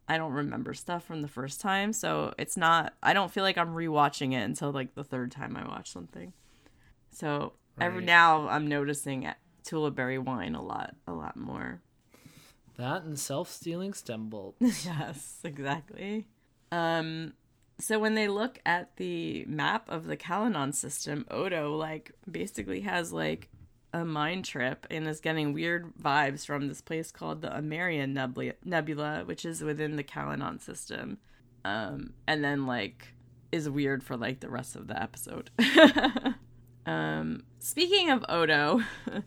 [0.10, 2.94] I don't remember stuff from the first time, so it's not.
[3.04, 6.34] I don't feel like I'm rewatching it until like the third time I watch something.
[7.12, 9.28] So every now I'm noticing
[9.66, 11.82] Tulaberry wine a lot, a lot more.
[12.78, 14.56] That and self-sealing stem bolt.
[14.62, 16.28] yes, exactly.
[16.72, 17.34] Um,
[17.80, 23.12] so when they look at the map of the Callinon system, Odo like basically has
[23.12, 23.50] like
[23.94, 28.14] a mind trip and is getting weird vibes from this place called the Omarion
[28.64, 31.18] Nebula, which is within the Callinon system.
[31.66, 33.14] Um, and then like
[33.52, 35.50] is weird for like the rest of the episode.
[36.86, 38.82] um, speaking of Odo,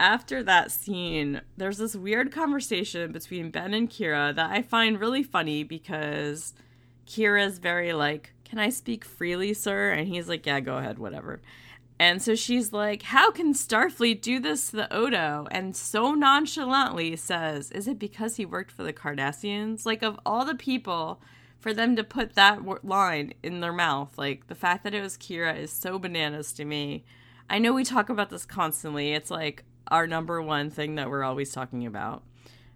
[0.00, 5.22] after that scene, there's this weird conversation between Ben and Kira that I find really
[5.22, 6.54] funny because
[7.06, 9.90] Kira's very like, Can I speak freely, sir?
[9.90, 11.40] And he's like, Yeah, go ahead, whatever.
[12.02, 15.46] And so she's like, How can Starfleet do this to the Odo?
[15.52, 19.86] And so nonchalantly says, Is it because he worked for the Cardassians?
[19.86, 21.22] Like, of all the people,
[21.60, 25.00] for them to put that w- line in their mouth, like, the fact that it
[25.00, 27.04] was Kira is so bananas to me.
[27.48, 29.12] I know we talk about this constantly.
[29.12, 32.24] It's like our number one thing that we're always talking about.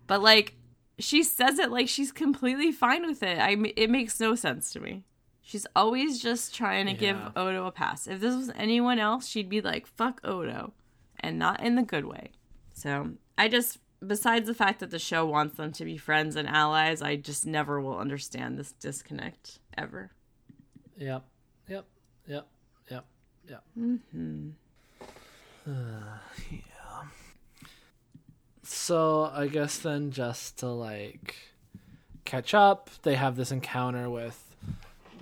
[0.07, 0.55] But like
[1.01, 3.41] she says it like she's completely fine with it.
[3.41, 5.03] I it makes no sense to me.
[5.47, 8.09] She's always just trying to give Odo a pass.
[8.09, 10.73] If this was anyone else, she'd be like fuck Odo
[11.21, 12.33] and not in the good way.
[12.73, 16.49] So, I just besides the fact that the show wants them to be friends and
[16.49, 20.11] allies, I just never will understand this disconnect ever.
[20.99, 21.25] Yep.
[21.69, 21.87] Yep.
[22.27, 22.47] Yep.
[22.91, 23.05] Yep.
[23.49, 23.65] Yep.
[23.79, 24.49] Mm-hmm.
[26.51, 27.03] yeah.
[28.65, 31.37] So I guess then just to like
[32.25, 34.46] catch up, they have this encounter with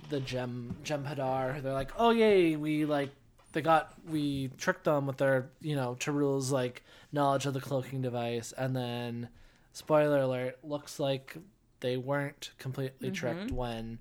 [0.09, 1.61] the Gem gem Jem'Hadar.
[1.61, 3.11] They're like, "Oh yay, we like
[3.53, 8.01] they got we tricked them with their you know T'Rul's like knowledge of the cloaking
[8.01, 9.29] device." And then,
[9.73, 11.37] spoiler alert, looks like
[11.79, 13.99] they weren't completely tricked when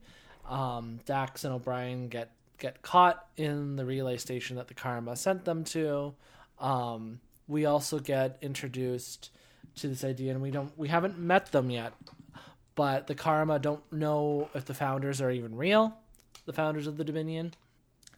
[0.48, 5.44] um, Dax and O'Brien get get caught in the relay station that the Karemma sent
[5.44, 6.14] them to.
[6.58, 9.30] Um, we also get introduced
[9.76, 11.92] to this idea, and we don't we haven't met them yet,
[12.74, 15.96] but the Karemma don't know if the founders are even real,
[16.46, 17.54] the founders of the Dominion.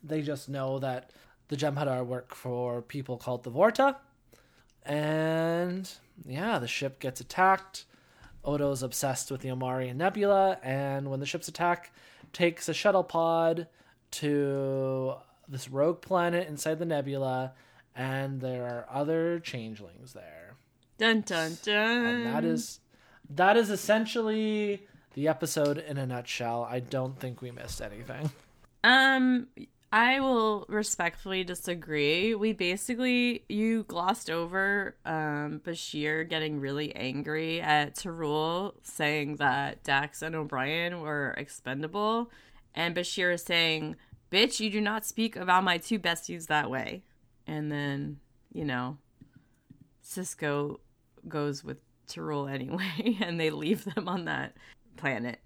[0.02, 1.10] They just know that
[1.48, 3.96] the Jem'Hadar work for people called the Vorta,
[4.84, 5.90] and
[6.24, 7.84] yeah, the ship gets attacked.
[8.44, 11.92] Odo's obsessed with the Omarion Nebula, and when the ship's attack,
[12.32, 13.66] takes a shuttle pod
[14.12, 15.14] to
[15.48, 17.52] this rogue planet inside the nebula,
[17.94, 20.54] and there are other changelings there.
[20.98, 22.04] Dun dun dun.
[22.04, 22.80] And that is
[23.30, 26.66] that is essentially the episode in a nutshell.
[26.68, 28.30] I don't think we missed anything.
[28.84, 29.48] Um,
[29.92, 32.34] I will respectfully disagree.
[32.34, 40.22] We basically you glossed over um Bashir getting really angry at T'Rul saying that Dax
[40.22, 42.30] and O'Brien were expendable,
[42.74, 43.96] and Bashir is saying,
[44.30, 47.02] "Bitch, you do not speak about my two besties that way."
[47.46, 48.18] And then
[48.52, 48.98] you know,
[50.04, 50.78] Sisko
[51.28, 54.56] goes with T'Rul anyway, and they leave them on that
[54.96, 55.40] planet.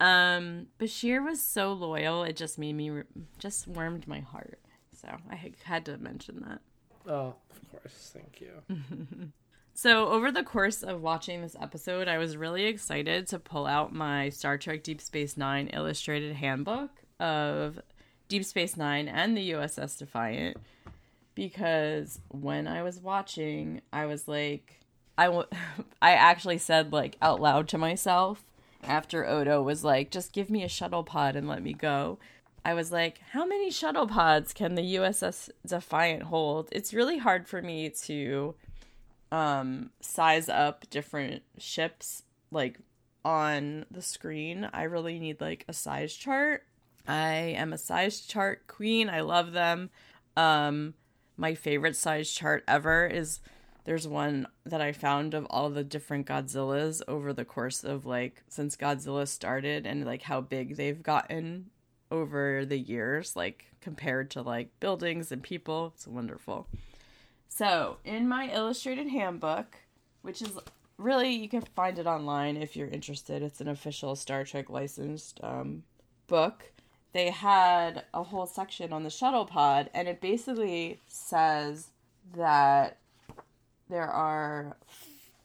[0.00, 3.04] Um, Bashir was so loyal; it just made me re-
[3.38, 4.58] just warmed my heart.
[4.92, 6.60] So I had to mention that.
[7.10, 8.14] Oh, of course.
[8.14, 9.32] Thank you.
[9.74, 13.92] So over the course of watching this episode, I was really excited to pull out
[13.92, 17.80] my Star Trek Deep Space Nine illustrated handbook of
[18.28, 20.58] Deep Space Nine and the USS Defiant
[21.34, 24.81] because when I was watching, I was like,
[25.16, 25.46] I w-
[26.02, 28.44] I actually said like out loud to myself
[28.82, 32.18] after Odo was like, just give me a shuttle pod and let me go.
[32.64, 36.68] I was like, how many shuttle pods can the USS Defiant hold?
[36.72, 38.54] It's really hard for me to
[39.30, 42.78] um size up different ships like
[43.24, 44.68] on the screen.
[44.72, 46.64] I really need like a size chart.
[47.06, 49.08] I am a size chart queen.
[49.08, 49.90] I love them.
[50.36, 50.94] Um
[51.36, 53.40] my favorite size chart ever is
[53.84, 58.42] there's one that I found of all the different Godzillas over the course of like
[58.48, 61.70] since Godzilla started and like how big they've gotten
[62.10, 65.92] over the years, like compared to like buildings and people.
[65.94, 66.68] It's wonderful.
[67.48, 69.76] So, in my illustrated handbook,
[70.22, 70.52] which is
[70.96, 73.42] really you can find it online if you're interested.
[73.42, 75.82] It's an official Star Trek licensed um,
[76.28, 76.72] book.
[77.12, 81.88] They had a whole section on the shuttle pod, and it basically says
[82.34, 82.96] that
[83.88, 84.76] there are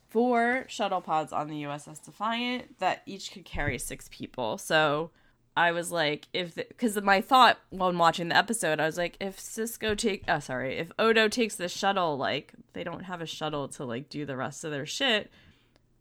[0.10, 4.58] four shuttle pods on the USS Defiant that each could carry six people.
[4.58, 5.12] So
[5.56, 9.38] I was like, if because my thought when watching the episode, I was like, if
[9.38, 13.68] Sisko take, oh sorry, if Odo takes the shuttle, like they don't have a shuttle
[13.70, 15.32] to like do the rest of their shit.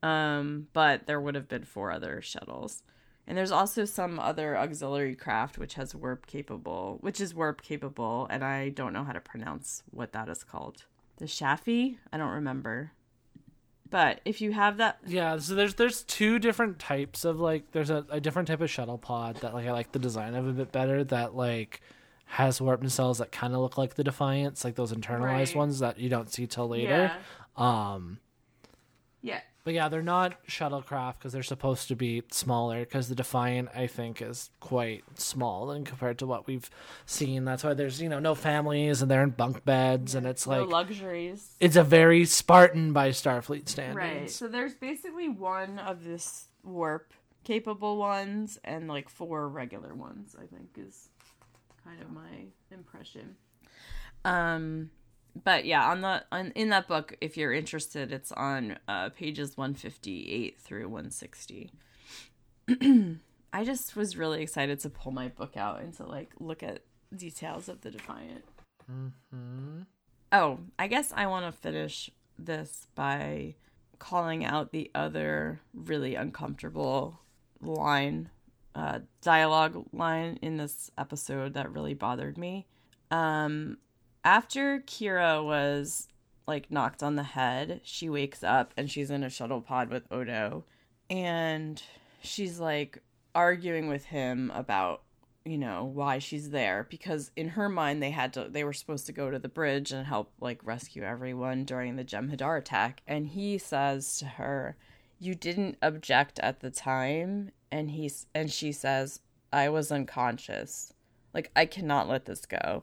[0.03, 2.83] Um, but there would have been four other shuttles.
[3.27, 8.29] And there's also some other auxiliary craft which has warp capable, which is warp capable,
[8.31, 10.85] and I don't know how to pronounce what that is called.
[11.17, 11.99] The Chaffee?
[12.13, 12.93] I don't remember.
[13.89, 17.89] But if you have that, Yeah, so there's there's two different types of like there's
[17.91, 20.53] a, a different type of shuttle pod that like I like the design of a
[20.53, 21.81] bit better that like
[22.27, 25.55] has warp nacelles that kind of look like the Defiance, like those internalized Right.
[25.57, 27.13] ones that you don't see till later.
[27.57, 28.19] yeah, Um,
[29.23, 32.85] yeah, but yeah, they're not shuttlecraft because they're supposed to be smaller.
[32.85, 36.71] Because the Defiant, I think, is quite small and compared to what we've
[37.05, 37.45] seen.
[37.45, 40.63] That's why there's you know no families and they're in bunk beds and it's no
[40.63, 41.57] like luxuries.
[41.59, 43.97] it's a very Spartan by Starfleet standards.
[43.97, 44.31] Right.
[44.31, 47.13] So there's basically one of this warp
[47.43, 51.09] capable ones and like four regular ones, I think is
[51.83, 53.35] kind of my impression.
[54.25, 54.91] Um
[55.45, 59.57] but yeah, on the on in that book if you're interested, it's on uh pages
[59.57, 61.71] 158 through 160.
[63.53, 66.81] I just was really excited to pull my book out and to like look at
[67.15, 68.45] details of the Defiant.
[68.91, 69.83] Mm-hmm.
[70.33, 73.55] Oh, I guess I want to finish this by
[73.99, 77.21] calling out the other really uncomfortable
[77.61, 78.29] line,
[78.75, 82.67] uh, dialogue line in this episode that really bothered me.
[83.11, 83.79] Um,
[84.27, 86.09] after Kira was
[86.49, 90.11] like knocked on the head, she wakes up and she's in a shuttle pod with
[90.11, 90.65] Odo,
[91.09, 91.81] and
[92.23, 92.99] she's like
[93.37, 95.03] arguing with him about
[95.45, 96.89] you know why she's there.
[96.91, 99.93] Because in her mind they had to they were supposed to go to the bridge
[99.93, 103.03] and help like rescue everyone during the Jem'Hadar attack.
[103.07, 104.77] And he says to her
[105.21, 107.53] you didn't object at the time.
[107.71, 109.21] And he's and she says
[109.53, 110.93] I was unconscious.
[111.33, 112.83] Like I cannot let this go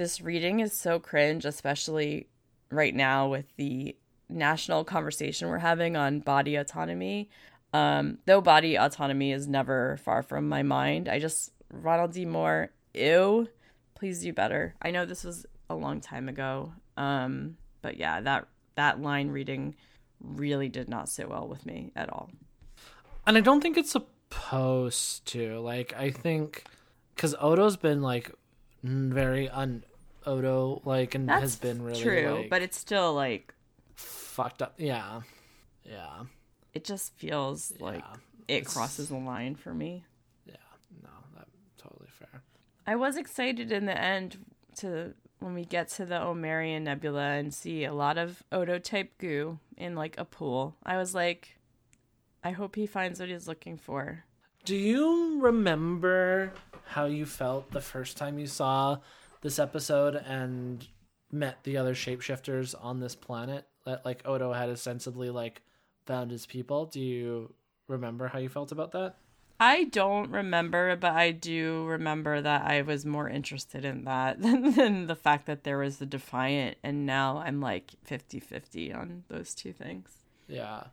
[0.00, 2.26] this reading is so cringe especially
[2.70, 3.94] right now with the
[4.28, 7.28] national conversation we're having on body autonomy
[7.72, 12.24] um, though body autonomy is never far from my mind, I just Ronald D.
[12.24, 13.48] Moore, ew,
[13.94, 14.74] please do better.
[14.82, 19.76] I know this was a long time ago, um, but yeah, that that line reading
[20.20, 22.30] really did not sit well with me at all.
[23.26, 25.60] And I don't think it's supposed to.
[25.60, 26.64] Like, I think
[27.14, 28.32] because Odo's been like
[28.82, 29.84] very un
[30.26, 33.54] Odo like and That's has been really true, like, but it's still like
[33.94, 34.74] fucked up.
[34.78, 35.22] Yeah,
[35.84, 36.24] yeah,
[36.74, 38.04] it just feels like
[38.48, 40.04] it It's- crosses the line for me.
[40.46, 40.54] yeah.
[41.02, 42.42] No, that's totally fair.
[42.86, 44.44] I was excited in the end
[44.76, 49.16] to when we get to the Omarion Nebula and see a lot of Odo type
[49.18, 50.76] goo in like a pool.
[50.84, 51.56] I was like,
[52.44, 54.24] I hope he finds what he's looking for.
[54.66, 56.52] Do you remember
[56.88, 58.98] how you felt the first time you saw
[59.40, 60.86] this episode and
[61.32, 63.66] met the other shapeshifters on this planet?
[63.86, 65.62] That like Odo had ostensibly like
[66.06, 66.86] found his people.
[66.86, 67.52] Do you
[67.88, 69.16] remember how you felt about that?
[69.62, 74.72] I don't remember, but I do remember that I was more interested in that than,
[74.72, 79.24] than the fact that there was the Defiant, and now I'm like 50 50 on
[79.28, 80.10] those two things.
[80.48, 80.84] Yeah.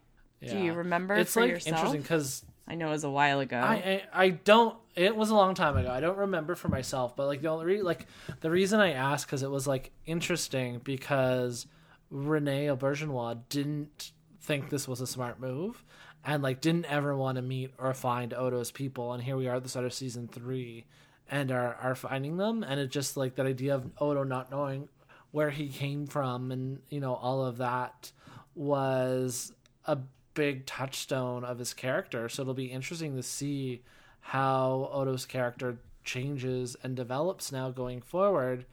[0.41, 0.53] yeah.
[0.53, 1.75] Do you remember It's for like yourself?
[1.77, 3.57] interesting because I know it was a while ago.
[3.57, 4.75] I, I I don't.
[4.97, 5.91] It was a long time ago.
[5.91, 8.07] I don't remember for myself, but like the only re- like
[8.41, 11.67] the reason I asked because it was like interesting because
[12.11, 15.83] René Auberjonois didn't think this was a smart move,
[16.25, 19.57] and like didn't ever want to meet or find Odo's people, and here we are
[19.57, 20.85] at the start of season three,
[21.29, 24.89] and are are finding them, and it just like that idea of Odo not knowing
[25.29, 28.11] where he came from, and you know all of that
[28.55, 29.53] was
[29.85, 29.99] a
[30.33, 32.29] big touchstone of his character.
[32.29, 33.83] So it'll be interesting to see
[34.27, 38.65] how Odo's character changes and develops now going forward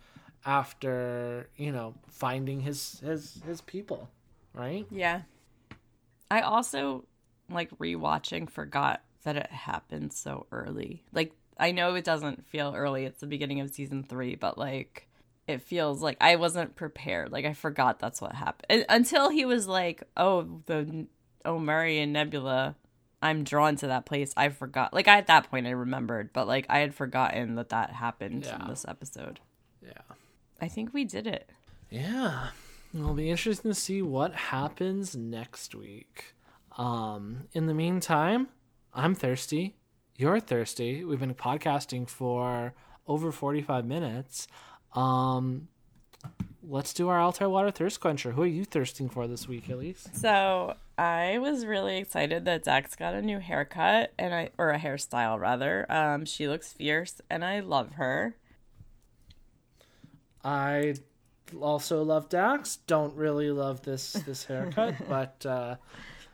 [0.44, 4.11] after, you know, finding his his his people,
[4.52, 4.84] right?
[4.90, 5.22] Yeah.
[6.28, 7.05] I also
[7.48, 11.05] like rewatching forgot that it happened so early.
[11.12, 15.07] Like I know it doesn't feel early, it's the beginning of season 3, but like
[15.46, 17.30] it feels like I wasn't prepared.
[17.30, 18.66] Like I forgot that's what happened.
[18.70, 21.07] And- until he was like, "Oh, the
[21.44, 22.74] Omarion Nebula."
[23.25, 24.33] I'm drawn to that place.
[24.37, 24.93] I forgot.
[24.95, 28.45] Like I, at that point, I remembered, but like I had forgotten that that happened
[28.45, 28.62] Yeah.
[28.62, 29.41] in this episode.
[29.83, 29.93] Yeah.
[30.61, 31.51] I think we did it.
[31.91, 32.49] Yeah.
[32.95, 36.35] It'll be interesting to see what happens next week.
[36.79, 38.49] Um, in the meantime,
[38.93, 39.77] I'm thirsty.
[40.16, 41.05] You're thirsty.
[41.05, 42.75] We've been podcasting for
[43.07, 44.47] over 45 minutes.
[44.93, 45.68] Um,
[46.66, 48.32] let's do our Altair Water Thirst Quencher.
[48.32, 50.14] Who are you thirsting for this week, Elyse?
[50.16, 54.78] So I was really excited that Dax got a new haircut and I or a
[54.78, 55.86] hairstyle rather.
[55.90, 58.36] Um, she looks fierce and I love her.
[60.42, 60.94] I
[61.60, 62.76] also love Dax.
[62.86, 65.76] Don't really love this this haircut, but uh,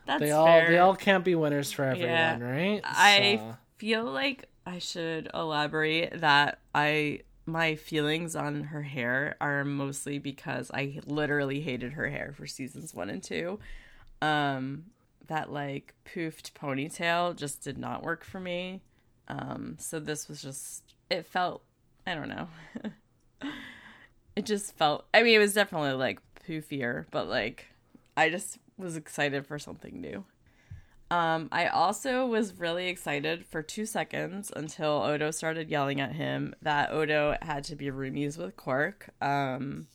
[0.07, 0.69] That's they all fair.
[0.69, 2.39] they all can't be winners for everyone, Yeah.
[2.41, 2.81] right?
[2.85, 3.41] I
[3.79, 7.21] feel like I should elaborate that I
[7.51, 12.95] my feelings on her hair are mostly because I literally hated her hair for seasons
[12.95, 13.59] 1 and 2.
[14.23, 14.85] Um
[15.27, 18.83] that like poofed ponytail just did not work for me.
[19.29, 21.63] Um so this was just it felt
[22.07, 22.49] I don't know.
[24.37, 27.67] it just felt I mean it was definitely like poofier, but like
[28.17, 30.25] I just was excited for something new.
[31.11, 36.55] Um, I also was really excited for two seconds until Odo started yelling at him
[36.63, 39.11] that Odo had to be roomies with Quark.
[39.21, 39.89] Um,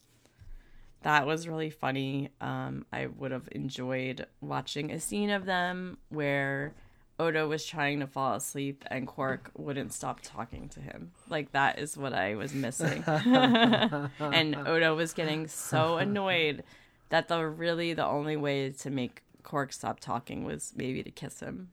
[1.04, 2.32] that was really funny.
[2.42, 6.74] Um, I would have enjoyed watching a scene of them where
[7.18, 11.12] Odo was trying to fall asleep and Quark wouldn't stop talking to him.
[11.30, 13.04] Like that is what I was missing.
[13.08, 16.64] and Odo was getting so annoyed
[17.10, 21.40] that the really the only way to make Quark stopped talking was maybe to kiss
[21.40, 21.70] him.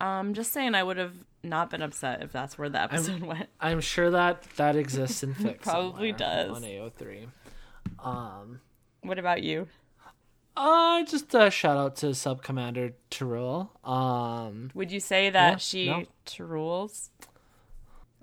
[0.00, 3.48] Um, just saying, I would have not been upset if that's where the episode went.
[3.60, 5.60] I'm sure that that exists in fic.
[5.60, 6.50] Probably does.
[6.56, 7.26] on AO3.
[8.04, 8.60] Um,
[9.02, 9.66] What about you?
[10.56, 13.68] uh, just a shout out to Sub Commander T'Rul.
[13.88, 16.88] Um, Would you say that Yeah, she no.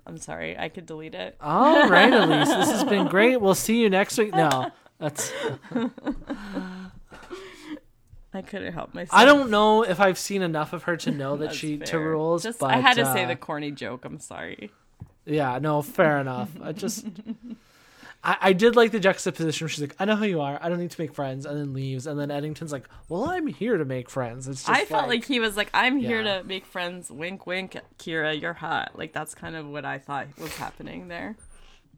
[0.06, 1.36] I'm sorry, I could delete it.
[1.40, 3.40] all right, Elyse, this has been great.
[3.40, 4.32] We'll see you next week.
[4.34, 5.32] No, that's
[8.36, 9.18] I couldn't help myself.
[9.18, 12.00] I don't know if I've seen enough of her to know that she fair.
[12.00, 12.42] rules.
[12.42, 14.04] Just but I had to say uh, the corny joke.
[14.04, 14.70] I'm sorry.
[15.24, 16.50] Yeah, no, fair enough.
[16.62, 17.04] I just,
[18.22, 19.66] I, I did like the juxtaposition.
[19.68, 20.58] She's like, "I know who you are.
[20.62, 22.06] I don't need to make friends," and then leaves.
[22.06, 25.24] And then Eddington's like, "Well, I'm here to make friends." It's just I felt like,
[25.24, 26.38] he was like, "I'm here Yeah.
[26.38, 28.92] to make friends." Wink, wink, Kira, you're hot.
[28.94, 31.36] Like that's kind of what I thought was happening there,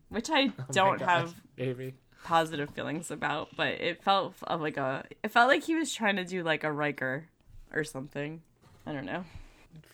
[0.09, 1.95] which I Oh don't have baby.
[2.25, 3.49] Positive feelings about.
[3.57, 5.05] But it felt of like a.
[5.23, 7.27] It felt like he was trying to do like a Riker,
[7.73, 8.43] or something.
[8.87, 9.25] I don't know.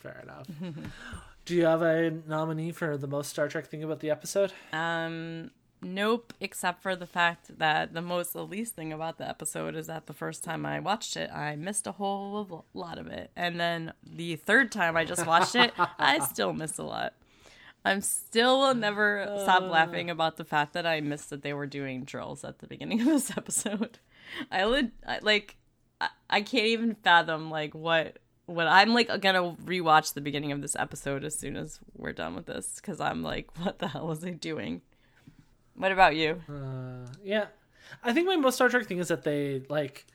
[0.03, 0.47] Fair enough.
[1.45, 4.53] Do you have a nominee for the most Star Trek thing about the episode?
[4.73, 5.51] Um,
[5.83, 6.33] nope.
[6.41, 10.07] Except for the fact that the most, the least thing about the episode is that
[10.07, 13.93] the first time I watched it, I missed a whole lot of it, and then
[14.03, 17.13] the third time I just watched it, I still missed a lot.
[17.85, 21.67] I'm still will never stop laughing about the fact that I missed that they were
[21.67, 23.99] doing drills at the beginning of this episode.
[24.51, 25.57] I would I, like,
[26.01, 30.63] I, I can't even fathom like what what I'm like gonna rewatch the beginning of
[30.63, 34.07] this episode as soon as we're done with this because I'm like, what the hell
[34.07, 34.83] was I doing?
[35.77, 36.41] What about you?
[36.49, 37.47] Uh, yeah,
[38.03, 40.07] I think my most Star Trek thing is that they like,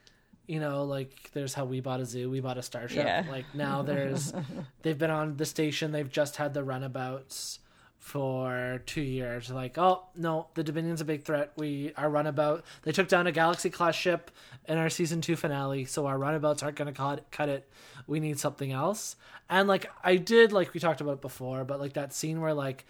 [0.50, 3.06] you know, like there's how we bought a zoo, we bought a starship.
[3.06, 3.24] Yeah.
[3.30, 4.34] Like now there's,
[4.82, 7.60] they've been on the station, they've just had the runabouts
[8.00, 9.52] for two years.
[9.52, 11.52] Like, oh no, the Dominion's a big threat.
[11.56, 14.32] We our runabout they took down a Galaxy class ship
[14.68, 17.70] in our season two finale, so our runabouts aren't gonna cut cut it.
[18.08, 19.16] We need something else.
[19.52, 22.56] And like I did, like we talked about it before, but like that scene where
[22.56, 22.86] like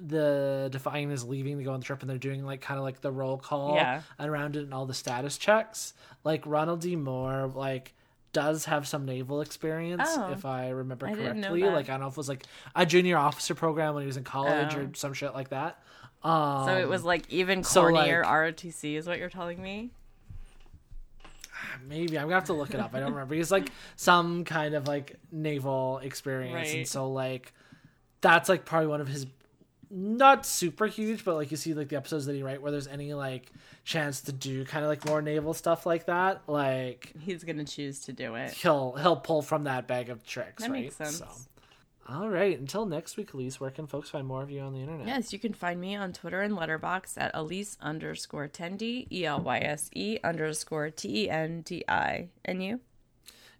[0.00, 2.84] the Defiant is leaving to go on the trip and they're doing like kind of
[2.84, 4.02] like the roll call Yeah.
[4.18, 5.94] and around it and all the status checks.
[6.24, 6.96] Like Ronald D.
[6.96, 7.94] Moore, like
[8.32, 10.32] does have some naval experience, Oh.
[10.32, 11.60] if I remember I correctly.
[11.62, 11.72] that.
[11.72, 14.16] Like I don't know if it was like a junior officer program when he was
[14.16, 14.80] in college Oh.
[14.80, 15.80] or some shit like that.
[16.24, 19.90] Um, So it was like even so, cornier like- ROTC is what you're telling me?
[21.86, 22.94] maybe I'm gonna have to look it up.
[22.94, 23.34] I don't remember.
[23.34, 26.76] He's like some kind of like naval experience, Right.
[26.78, 27.52] and so like
[28.20, 29.26] that's like probably one of his
[29.90, 32.86] not super huge, but like you see like the episodes that he write where there's
[32.86, 33.50] any like
[33.84, 38.00] chance to do kind of like more naval stuff like that, like He's gonna choose
[38.00, 38.52] to do it.
[38.52, 40.62] he'll he'll pull from that bag of tricks.
[40.62, 40.82] That right?
[40.82, 41.18] makes sense.
[41.18, 41.26] So,
[42.06, 42.58] all right.
[42.58, 45.06] Until next week, Elyse, where can folks find more of you on the internet?
[45.06, 49.40] Yes, you can find me on Twitter and Letterboxd at Elyse underscore Tendi, E L
[49.40, 52.28] Y S E underscore T E N D I.
[52.44, 52.80] And you?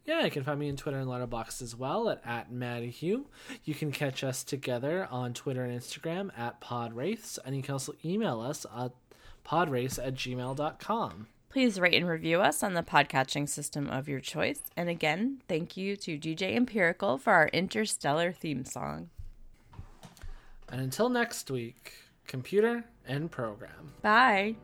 [0.07, 3.25] Yeah, you can find me on Twitter and Letterboxd as well at, at Hume.
[3.65, 7.95] You can catch us together on Twitter and Instagram at podwraiths, and you can also
[8.05, 8.93] email us at
[9.47, 11.29] podwraiths at gmail.com.
[11.49, 14.61] Please rate and review us on the podcatching system of your choice.
[14.77, 19.11] And again, thank you to DJ Empirical for our interstellar theme song.
[20.69, 21.93] And until next week,
[22.27, 23.93] computer and program.
[24.03, 24.57] Bye.